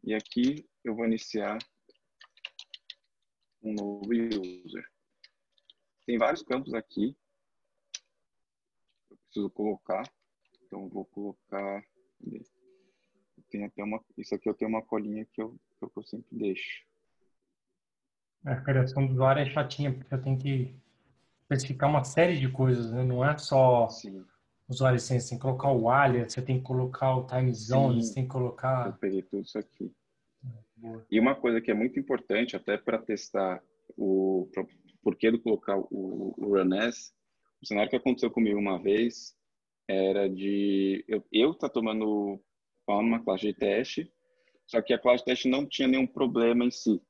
[0.05, 1.59] E aqui eu vou iniciar
[3.63, 4.87] um novo user.
[6.05, 7.17] Tem vários campos aqui.
[9.11, 10.03] Eu preciso colocar.
[10.63, 11.83] Então vou colocar.
[13.51, 14.05] Tem até uma.
[14.17, 16.85] Isso aqui eu tenho uma colinha que eu, que eu sempre deixo.
[18.45, 20.77] A criação do usuário é chatinha, porque eu tenho que
[21.47, 23.05] especificar uma série de coisas, né?
[23.05, 24.25] Não é só Sim.
[24.69, 28.03] usuário sem, você tem que colocar o alias, você tem que colocar o time zone,
[28.03, 28.09] Sim.
[28.09, 28.99] você tem que Eu colocar...
[28.99, 29.93] peguei tudo isso aqui.
[30.77, 31.07] Boa.
[31.11, 33.63] E uma coisa que é muito importante, até para testar
[33.97, 34.49] o
[35.03, 37.15] porquê de colocar o, o RunS,
[37.63, 39.35] o cenário que aconteceu comigo uma vez
[39.89, 42.41] era de eu, eu tá tomando
[42.89, 44.13] uma classe de teste,
[44.67, 47.01] só que a classe de teste não tinha nenhum problema em si.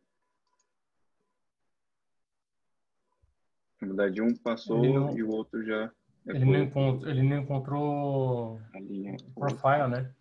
[3.82, 5.92] Na verdade, um passou não- e o outro já.
[6.28, 9.18] Ele não, encontrou, ele não encontrou a linha.
[9.36, 10.16] profile, né?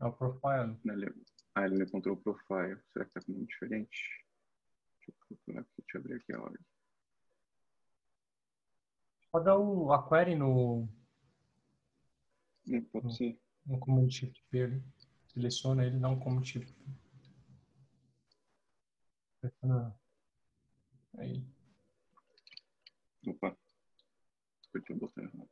[0.00, 0.76] É o profile.
[0.84, 1.14] Ele-
[1.54, 2.80] Ah, ele não encontrou o profile.
[2.92, 4.26] Será que tá com nome diferente?
[4.98, 6.64] Deixa eu procurar aqui, deixa eu abrir aqui a ordem.
[9.32, 10.88] Pode dar o, a query no,
[12.92, 13.40] pode ser.
[13.66, 14.82] no Command Shift P ali.
[15.28, 16.74] Seleciona ele, dá um Command Shift
[21.18, 21.44] Aí.
[23.26, 23.56] Opa.
[24.68, 25.50] Apertei o botão errado.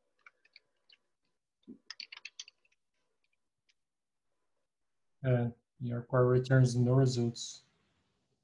[5.25, 7.64] É, your core returns no results.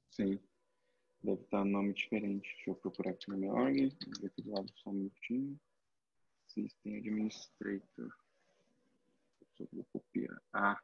[0.09, 0.39] Sim.
[1.23, 2.47] Deve estar um nome diferente.
[2.55, 3.89] Deixa eu procurar aqui na minha org.
[4.05, 5.59] Vou ver aqui do lado só um minutinho.
[6.47, 8.11] System Administrator.
[9.57, 10.41] Só vou copiar.
[10.53, 10.79] Ah.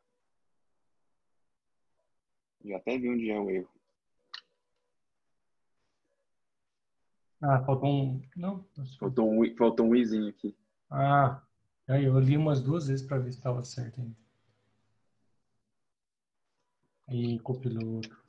[2.63, 3.69] Já até vi onde é o erro.
[7.41, 8.21] Ah, faltou um.
[8.35, 8.65] Não.
[8.99, 10.55] Faltou um, faltou um izinho aqui.
[10.89, 11.41] Ah,
[11.87, 14.15] aí eu li umas duas vezes para ver se estava certo ainda.
[17.11, 18.23] Aí compilou outro.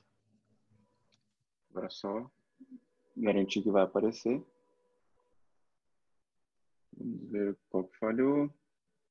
[1.70, 2.28] Agora só
[3.16, 4.44] garantir que vai aparecer.
[6.98, 8.52] Vamos ver qual que falhou.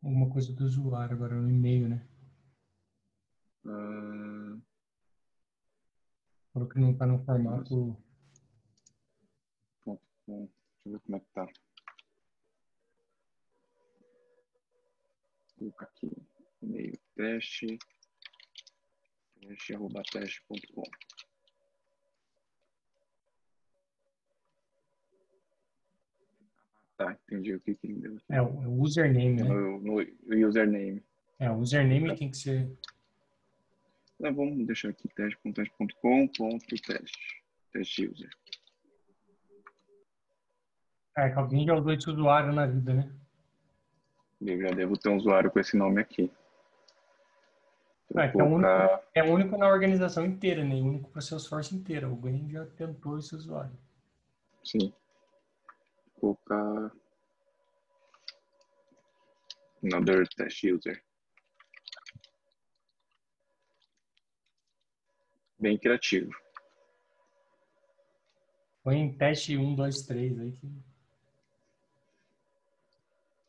[0.04, 2.06] Alguma coisa do usuário agora no e-mail, né?
[3.66, 4.58] Ah,
[6.52, 7.98] Falou que não tá no formato.
[9.86, 10.50] ponto com.
[10.84, 11.46] Deixa eu ver como é que tá.
[15.58, 16.12] Vou colocar aqui
[16.62, 17.80] e-mail teste.
[20.12, 20.84] Teste.com.
[26.98, 28.26] Tá, entendi o que que deu aqui.
[28.30, 29.50] É, o username, né?
[29.50, 31.04] No, no username.
[31.40, 32.72] É, o username tem que ser.
[34.20, 37.44] Então, vamos deixar aqui teste.teste.com ponto teste.
[37.74, 38.30] Teste user.
[41.18, 43.12] É, que alguém já usou esse usuário na vida, né?
[44.40, 46.32] Eu já devo ter um usuário com esse nome aqui.
[48.16, 50.76] É, que é o único, é o único na organização inteira, né?
[50.76, 52.08] O único para Salesforce inteira.
[52.08, 53.78] Alguém já tentou esse usuário.
[54.64, 54.94] Sim.
[56.22, 56.92] Vou colocar.
[59.84, 61.02] Another test user.
[65.58, 66.32] Bem criativo.
[68.84, 70.68] Põe em teste 1, 2, 3 aí que.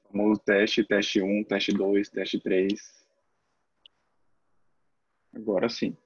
[0.04, 3.01] Famoso teste, teste 1, teste 2, teste 3.
[5.34, 5.96] Agora sim.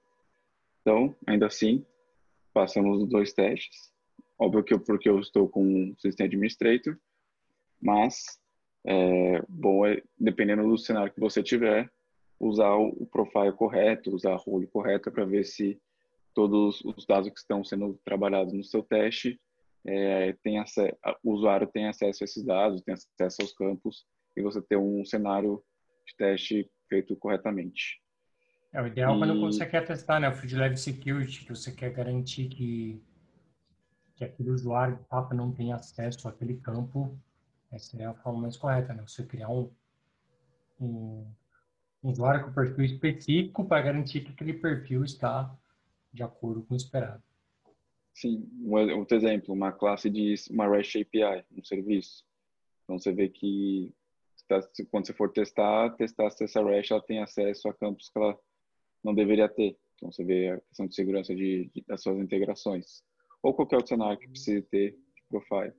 [0.81, 1.85] Então, ainda assim,
[2.53, 3.93] passamos os dois testes.
[4.39, 6.99] Óbvio que eu, porque eu estou com um System Administrator,
[7.81, 8.39] mas
[8.87, 11.91] é, bom é, dependendo do cenário que você tiver,
[12.39, 15.81] usar o, profile correto, usar a role correta para ver se
[16.35, 19.41] todos os dados que estão sendo trabalhados no seu teste
[19.87, 24.07] é, tem acesso, o usuário tem acesso a esses dados, tem acesso aos campos
[24.37, 25.63] e você ter um cenário
[26.07, 28.01] de teste feito corretamente.
[28.77, 29.19] É, o ideal e...
[29.19, 33.03] quando você quer testar, né, o Field Level Security, que você quer garantir que,
[34.15, 37.19] que aquele usuário de fato não tem acesso àquele campo,
[37.73, 39.03] essa é a forma mais correta, né?
[39.07, 39.73] Você criar um,
[40.79, 41.27] um,
[42.05, 45.51] um usuário com perfil específico para garantir que aquele perfil está
[46.13, 47.23] de acordo com o esperado.
[48.13, 52.27] Sim, um outro exemplo, uma classe de uma REST API, um serviço.
[52.85, 53.95] Então você vê que
[54.91, 58.39] quando você for testar, testar se essa REST ela tem acesso a campos que ela
[59.03, 59.77] não deveria ter.
[59.95, 63.03] Então você vê a questão de segurança de, de das suas integrações.
[63.43, 65.73] Ou qualquer outro cenário que precise ter de profile.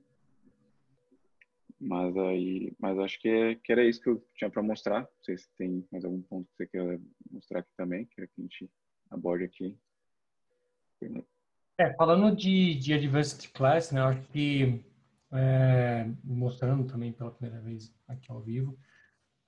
[1.80, 5.02] Mas aí, mas acho que, é, que era isso que eu tinha para mostrar.
[5.02, 7.00] Não sei se tem mais algum ponto que você quer
[7.30, 8.68] mostrar aqui também, que a gente
[9.10, 9.78] aborde aqui.
[11.78, 14.84] É, falando de, de Advanced Class, né, acho que
[15.32, 18.76] é, mostrando também pela primeira vez aqui ao vivo,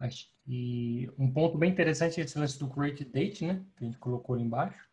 [0.00, 3.86] acho que um ponto bem interessante é esse lance do Create Date, né, que a
[3.86, 4.88] gente colocou ali embaixo.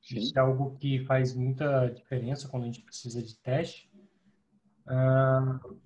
[0.00, 0.18] Sim.
[0.18, 3.90] Isso é algo que faz muita diferença quando a gente precisa de teste.
[4.86, 5.78] Uh,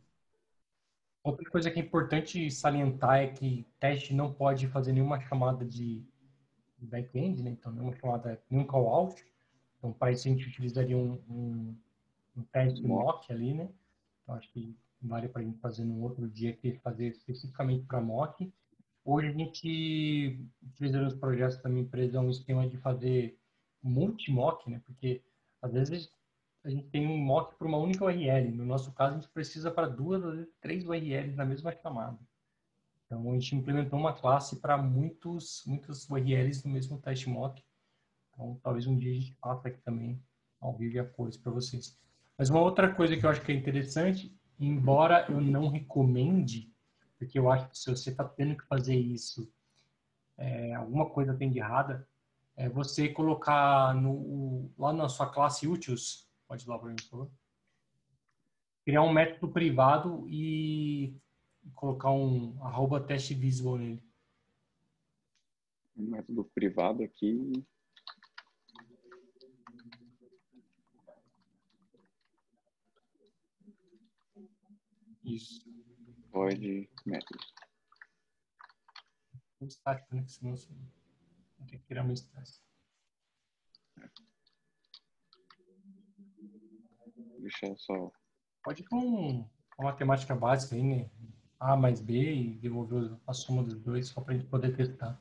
[1.24, 6.06] outra coisa que é importante salientar é que teste não pode fazer nenhuma chamada de
[6.78, 7.50] back-end, né?
[7.50, 9.24] então nenhuma chamada, nenhum call-out.
[9.78, 11.76] Então, para isso a gente utilizaria um, um,
[12.36, 13.68] um teste mock ali, né?
[14.22, 18.00] Então, acho que vale para a gente fazer num outro dia que fazer especificamente para
[18.00, 18.52] mock.
[19.04, 23.38] Hoje a gente utiliza nos projetos da minha empresa um esquema de fazer
[23.82, 24.80] multi-mock, né?
[24.86, 25.22] Porque
[25.60, 26.10] às vezes
[26.64, 28.52] a gente tem um mock para uma única URL.
[28.52, 32.18] No nosso caso, a gente precisa para duas, às vezes três URLs na mesma chamada.
[33.06, 37.62] Então, a gente implementou uma classe para muitos, muitas URLs no mesmo teste mock
[38.32, 40.20] então, talvez um dia a gente faça aqui também
[40.60, 41.98] ao vivo e a cores para vocês.
[42.36, 44.34] Mas uma outra coisa que eu acho que é interessante,
[44.66, 46.72] embora eu não recomende,
[47.18, 49.52] porque eu acho que se você está tendo que fazer isso,
[50.36, 52.08] é, alguma coisa tem de errada,
[52.56, 57.08] é você colocar no, lá na sua classe úteis, pode ir lá para mim, por
[57.08, 57.30] favor,
[58.84, 61.16] criar um método privado e
[61.74, 64.04] colocar um arroba teste visible nele.
[65.96, 67.64] Um método privado aqui.
[75.24, 75.62] Isso.
[76.32, 77.44] Void método.
[79.60, 80.24] Um estático, né?
[80.26, 80.68] Senão você
[81.58, 82.62] vai ter que criar uma instância.
[87.38, 88.10] Deixa eu só.
[88.64, 88.96] Pode ir com
[89.78, 91.10] uma matemática básica aí, né?
[91.58, 95.20] A mais B e devolver a soma dos dois só para a gente poder testar.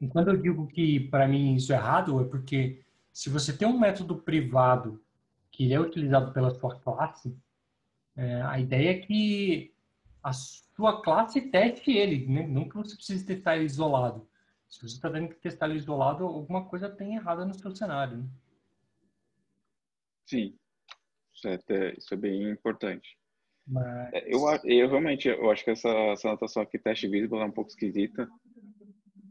[0.00, 3.66] E quando eu digo que para mim isso é errado, é porque se você tem
[3.66, 5.04] um método privado
[5.58, 7.36] que é utilizado pela sua classe,
[8.16, 9.74] é, a ideia é que
[10.22, 12.46] a sua classe teste ele, né?
[12.46, 14.24] não que você precise testar ele isolado.
[14.68, 18.18] Se você está tendo que testar ele isolado, alguma coisa tem errada no seu cenário.
[18.18, 18.28] Né?
[20.26, 20.56] Sim,
[21.34, 23.18] isso é, isso é bem importante.
[23.66, 24.12] Mas...
[24.12, 27.50] É, eu, eu realmente eu acho que essa, essa anotação aqui, teste visible, é um
[27.50, 28.30] pouco esquisita.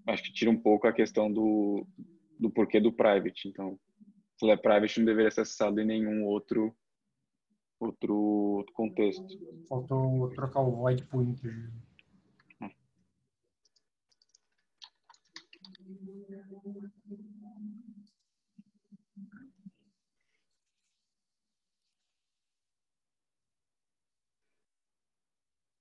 [0.06, 1.88] Acho que tira um pouco a questão do,
[2.38, 3.48] do porquê do private.
[3.48, 3.80] Então,
[4.44, 6.76] é private, não deveria ser acessado em nenhum outro
[7.80, 9.26] outro contexto.
[9.68, 11.72] Faltou trocar o void por integer.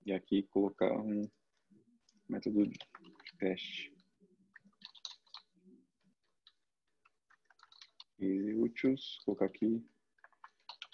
[0.05, 1.29] E aqui colocar um
[2.29, 2.79] método de
[3.39, 3.96] teste.
[8.19, 9.85] E úteis, colocar aqui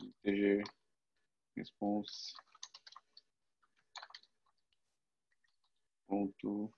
[0.01, 0.65] integer
[1.57, 2.35] response
[6.07, 6.73] ponto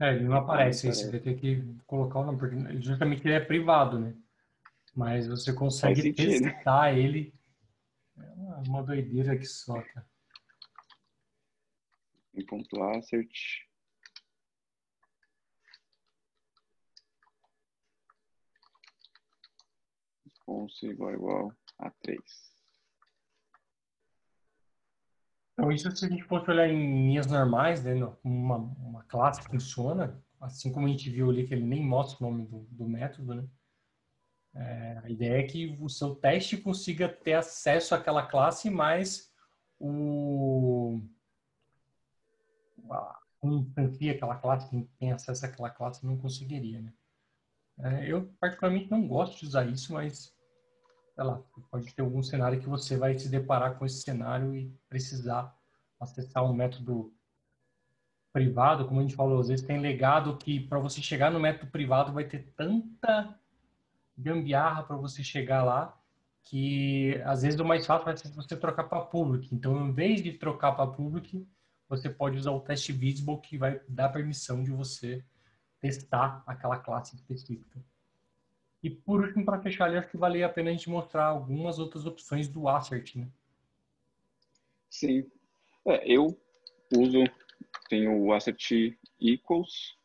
[0.00, 3.34] é, ele não aparece, aí você vai ter que colocar o nome, porque justamente ele
[3.34, 4.16] é privado, né?
[4.94, 7.34] Mas você consegue testar ele.
[8.16, 10.06] É uma doideira que só, cara.
[12.32, 13.67] Em ponto assert
[20.48, 22.20] response igual igual a 3.
[25.52, 30.22] Então, isso se a gente fosse olhar em linhas normais, né, uma, uma classe funciona,
[30.40, 33.34] assim como a gente viu ali que ele nem mostra o nome do, do método,
[33.34, 33.48] né?
[34.54, 39.32] É, a ideia é que o seu teste consiga ter acesso àquela classe, mas
[39.78, 41.00] o
[43.40, 46.92] quem instancia aquela classe, quem tem acesso àquela classe não conseguiria, né?
[47.80, 50.34] É, eu particularmente não gosto de usar isso, mas
[51.18, 54.72] sei lá, pode ter algum cenário que você vai se deparar com esse cenário e
[54.88, 55.52] precisar
[55.98, 57.12] acessar um método
[58.32, 61.72] privado, como a gente falou, às vezes tem legado que para você chegar no método
[61.72, 63.36] privado vai ter tanta
[64.16, 66.00] gambiarra para você chegar lá
[66.44, 69.52] que às vezes o mais fácil vai ser você trocar para public.
[69.52, 71.44] Então, em vez de trocar para public,
[71.88, 75.24] você pode usar o teste visible que vai dar permissão de você
[75.80, 77.84] testar aquela classe específica.
[78.82, 81.78] E por último, para fechar ali, acho que valia a pena a gente mostrar algumas
[81.78, 83.28] outras opções do assert, né?
[84.88, 85.28] Sim.
[85.84, 86.40] É, eu
[86.96, 87.24] uso,
[87.88, 89.98] tenho o assert equals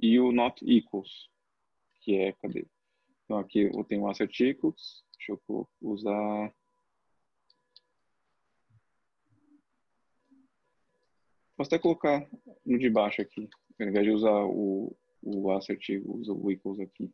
[0.00, 1.30] e o not equals,
[2.00, 2.66] que é, cadê?
[3.24, 6.52] Então aqui eu tenho o assert equals, deixa eu usar...
[11.56, 12.28] Posso até colocar
[12.66, 13.48] no de baixo aqui,
[13.78, 17.12] ao invés de usar o, o assert, usa o equals aqui.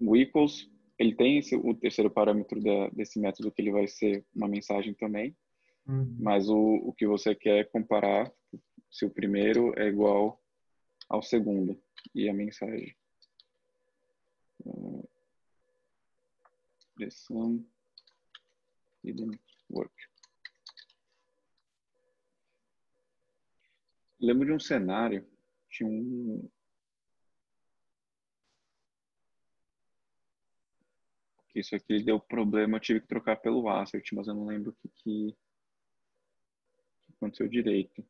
[0.00, 4.24] O equals, ele tem esse, o terceiro parâmetro da, desse método que ele vai ser
[4.34, 5.36] uma mensagem também,
[5.86, 6.16] uhum.
[6.18, 8.32] mas o, o que você quer é comparar
[8.90, 10.42] se o primeiro é igual
[11.08, 11.80] ao segundo
[12.14, 12.94] e a mensagem.
[14.64, 15.08] Uh,
[16.98, 17.64] the sum
[19.04, 19.38] didn't
[19.70, 19.92] work.
[24.20, 25.24] Lembro de um cenário,
[25.70, 26.50] tinha um,
[31.60, 34.74] isso aqui deu problema, eu tive que trocar pelo Assert, mas eu não lembro o
[34.74, 35.36] que, que,
[37.16, 38.04] aconteceu direito.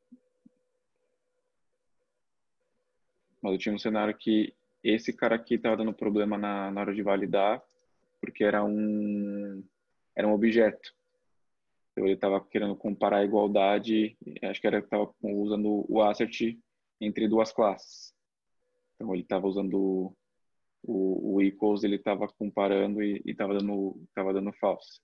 [3.41, 6.95] Mas eu tinha um cenário que esse cara aqui estava dando problema na, na hora
[6.95, 7.63] de validar,
[8.21, 9.65] porque era um,
[10.15, 10.95] era um objeto.
[11.93, 16.57] Então ele estava querendo comparar a igualdade, acho que era estava usando o assert
[17.01, 18.15] entre duas classes.
[18.95, 20.15] Então ele estava usando
[20.83, 25.01] o, o equals ele estava comparando e estava dando tava dando false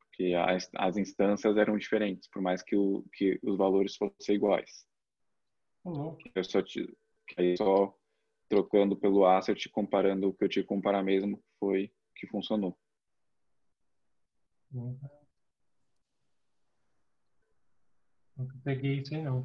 [0.00, 4.86] porque as, as instâncias eram diferentes por mais que, o, que os valores fossem iguais
[5.84, 6.16] uhum.
[6.34, 6.86] eu só te,
[7.36, 7.96] aí só
[8.48, 12.76] trocando pelo assert comparando o que eu tinha que comparar mesmo foi que funcionou
[14.72, 14.98] uhum.
[18.36, 19.44] nunca peguei isso aí não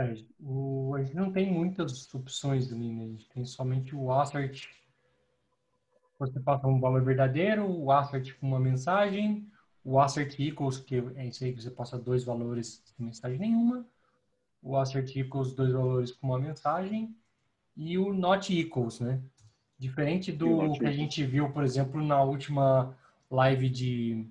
[0.00, 3.04] É, o, a gente não tem muitas opções ali, né?
[3.04, 4.68] A gente tem somente o assert.
[6.18, 9.46] Você passa um valor verdadeiro, o assert com uma mensagem,
[9.84, 13.86] o assert equals, que é isso aí que você passa dois valores sem mensagem nenhuma,
[14.62, 17.16] o assert equals dois valores com uma mensagem
[17.76, 19.22] e o not equals, né?
[19.78, 22.94] Diferente do que a gente viu, por exemplo, na última
[23.30, 24.26] live de,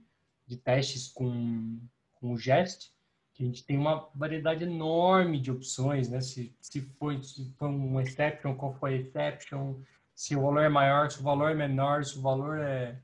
[0.45, 1.79] de testes com,
[2.13, 2.93] com o Jest,
[3.39, 6.19] que a gente tem uma variedade enorme de opções, né?
[6.19, 9.75] Se, se, foi, se foi um exception, qual foi a exception,
[10.13, 12.99] se o valor é maior, se o valor é menor, se o valor é...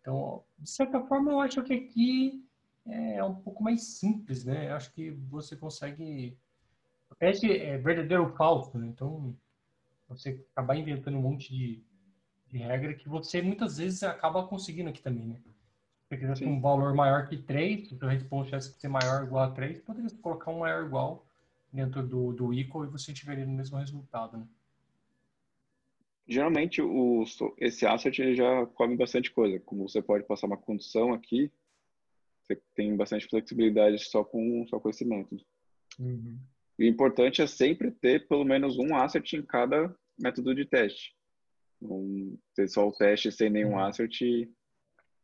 [0.00, 2.44] Então, de certa forma, eu acho que aqui
[2.84, 4.70] é um pouco mais simples, né?
[4.70, 6.36] Eu acho que você consegue...
[7.08, 8.88] O teste é verdadeiro falso, né?
[8.88, 9.36] Então,
[10.08, 11.80] você acabar inventando um monte de,
[12.50, 15.36] de regra que você muitas vezes acaba conseguindo aqui também, né?
[16.14, 19.26] Você quisesse um valor maior que 3, se o response tivesse que ser maior ou
[19.26, 21.26] igual a 3, poderia colocar um maior ou igual
[21.72, 24.46] dentro do, do equal e você tiveria o mesmo resultado, né?
[26.26, 27.24] Geralmente, o,
[27.58, 29.60] esse asset já cobre bastante coisa.
[29.60, 31.52] Como você pode passar uma condição aqui,
[32.42, 35.44] você tem bastante flexibilidade só com, só com esse método.
[35.96, 36.36] Uhum.
[36.76, 41.14] o importante é sempre ter pelo menos um asset em cada método de teste.
[41.80, 43.78] Não ter só o teste sem nenhum uhum.
[43.78, 44.50] asset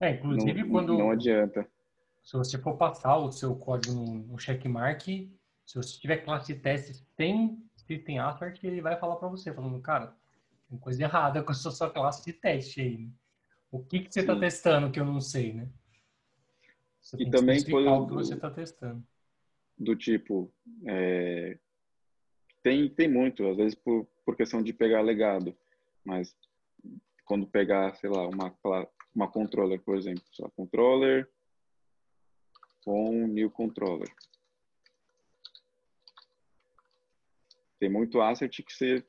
[0.01, 0.99] é, inclusive não, quando.
[0.99, 1.69] Não adianta.
[2.23, 7.05] Se você for passar o seu código no, checkmark, se você tiver classe de teste
[7.17, 10.15] sem system assert, ele vai falar para você, falando, cara,
[10.69, 12.99] tem coisa errada com a sua, classe de teste aí.
[12.99, 13.11] Né?
[13.71, 15.69] O que, que você está testando que eu não sei, né?
[17.01, 19.03] Você e também coisa o que você está testando.
[19.79, 20.53] Do tipo,
[20.87, 21.59] é,
[22.63, 25.57] tem, tem muito, às vezes por, por questão de pegar legado,
[26.05, 26.37] mas
[27.25, 28.55] quando pegar, sei lá, uma,
[29.15, 31.29] uma controller, por exemplo, só controller
[32.85, 34.09] com new controller.
[37.79, 39.05] Tem muito assert que você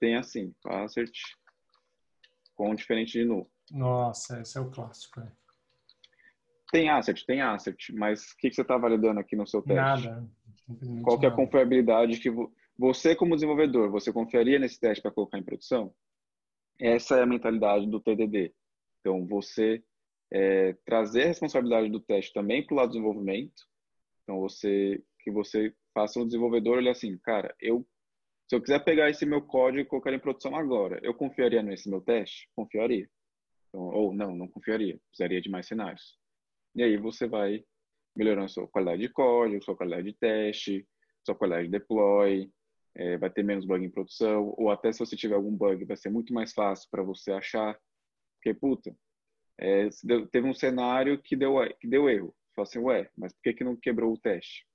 [0.00, 1.12] tem assim, assert
[2.54, 3.50] com diferente de null.
[3.70, 5.20] Nossa, esse é o clássico.
[5.20, 5.32] É.
[6.70, 10.06] Tem asset, tem asset, mas o que, que você está validando aqui no seu teste?
[10.08, 10.26] Nada.
[11.02, 15.10] Qual que é a confiabilidade que vo- você, como desenvolvedor, você confiaria nesse teste para
[15.10, 15.94] colocar em produção?
[16.80, 18.54] Essa é a mentalidade do TDD.
[19.02, 19.82] Então, você
[20.32, 23.62] é, trazer a responsabilidade do teste também para o lado do desenvolvimento.
[24.22, 27.86] Então, você que você faça um desenvolvedor olhar assim, cara, eu
[28.48, 31.88] se eu quiser pegar esse meu código e colocar em produção agora, eu confiaria nesse
[31.88, 32.50] meu teste?
[32.54, 33.08] Confiaria.
[33.68, 35.00] Então, ou não, não confiaria.
[35.08, 36.18] Precisaria de mais cenários.
[36.74, 37.64] E aí você vai
[38.14, 40.86] melhorando sua qualidade de código, sua qualidade de teste,
[41.24, 42.50] sua qualidade de deploy,
[42.94, 45.96] é, vai ter menos bug em produção, ou até se você tiver algum bug, vai
[45.96, 47.78] ser muito mais fácil para você achar.
[48.42, 48.92] Porque, puta,
[49.56, 52.34] é, deu- teve um cenário que deu, que deu erro.
[52.56, 54.66] Fala assim, ué, mas por que, que não quebrou o teste?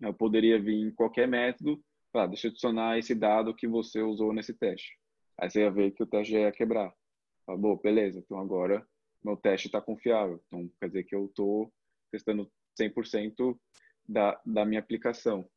[0.00, 1.80] Eu poderia vir em qualquer método,
[2.12, 4.98] falar, deixa eu adicionar esse dado que você usou nesse teste.
[5.38, 6.92] Aí você ia ver que o teste ia quebrar.
[7.46, 8.84] Fala, bom, beleza, então agora
[9.24, 10.42] meu teste está confiável.
[10.48, 11.72] Então quer dizer que eu estou
[12.10, 13.56] testando 100%
[14.08, 15.48] da, da minha aplicação.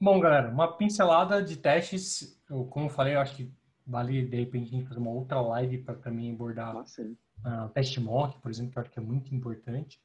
[0.00, 2.40] Bom, galera, uma pincelada de testes.
[2.48, 3.52] Eu, como eu falei, eu acho que
[3.86, 6.84] vale de repente a gente fazer uma outra live para também abordar Ah,
[7.44, 10.00] ah, teste mock, por exemplo, que eu acho que é muito importante.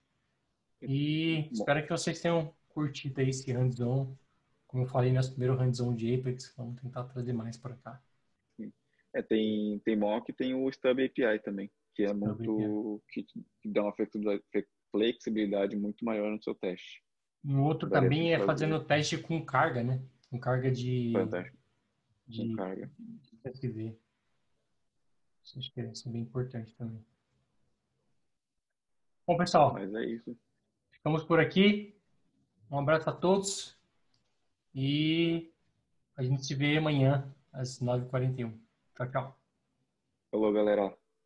[0.82, 1.50] E Bom.
[1.54, 4.16] espero que vocês tenham curtido aí esse hands-on.
[4.68, 8.02] Como eu falei, nosso primeiro hands-on de Apex, vamos tentar trazer mais para cá.
[9.14, 13.02] É, tem, tem mock e tem o Stub API também, que é Stub muito.
[13.10, 14.44] Que, que dá uma flexibilidade,
[14.92, 17.04] flexibilidade muito maior no seu teste.
[17.44, 18.46] Um outro Daria também é fazer.
[18.46, 20.02] fazendo teste com carga, né?
[20.30, 21.58] Com carga de, Fantástico.
[22.28, 22.92] de Com carga.
[23.44, 23.98] CSV.
[25.58, 27.04] Acho que isso é bem importante também.
[29.26, 30.38] Bom, pessoal, Mas é isso.
[30.92, 31.96] ficamos por aqui.
[32.72, 33.78] Um abraço a todos
[34.76, 35.52] e
[36.16, 38.54] a gente se vê amanhã às 9h41.
[38.96, 39.40] Tchau, tchau.
[40.32, 40.96] Falou, galera.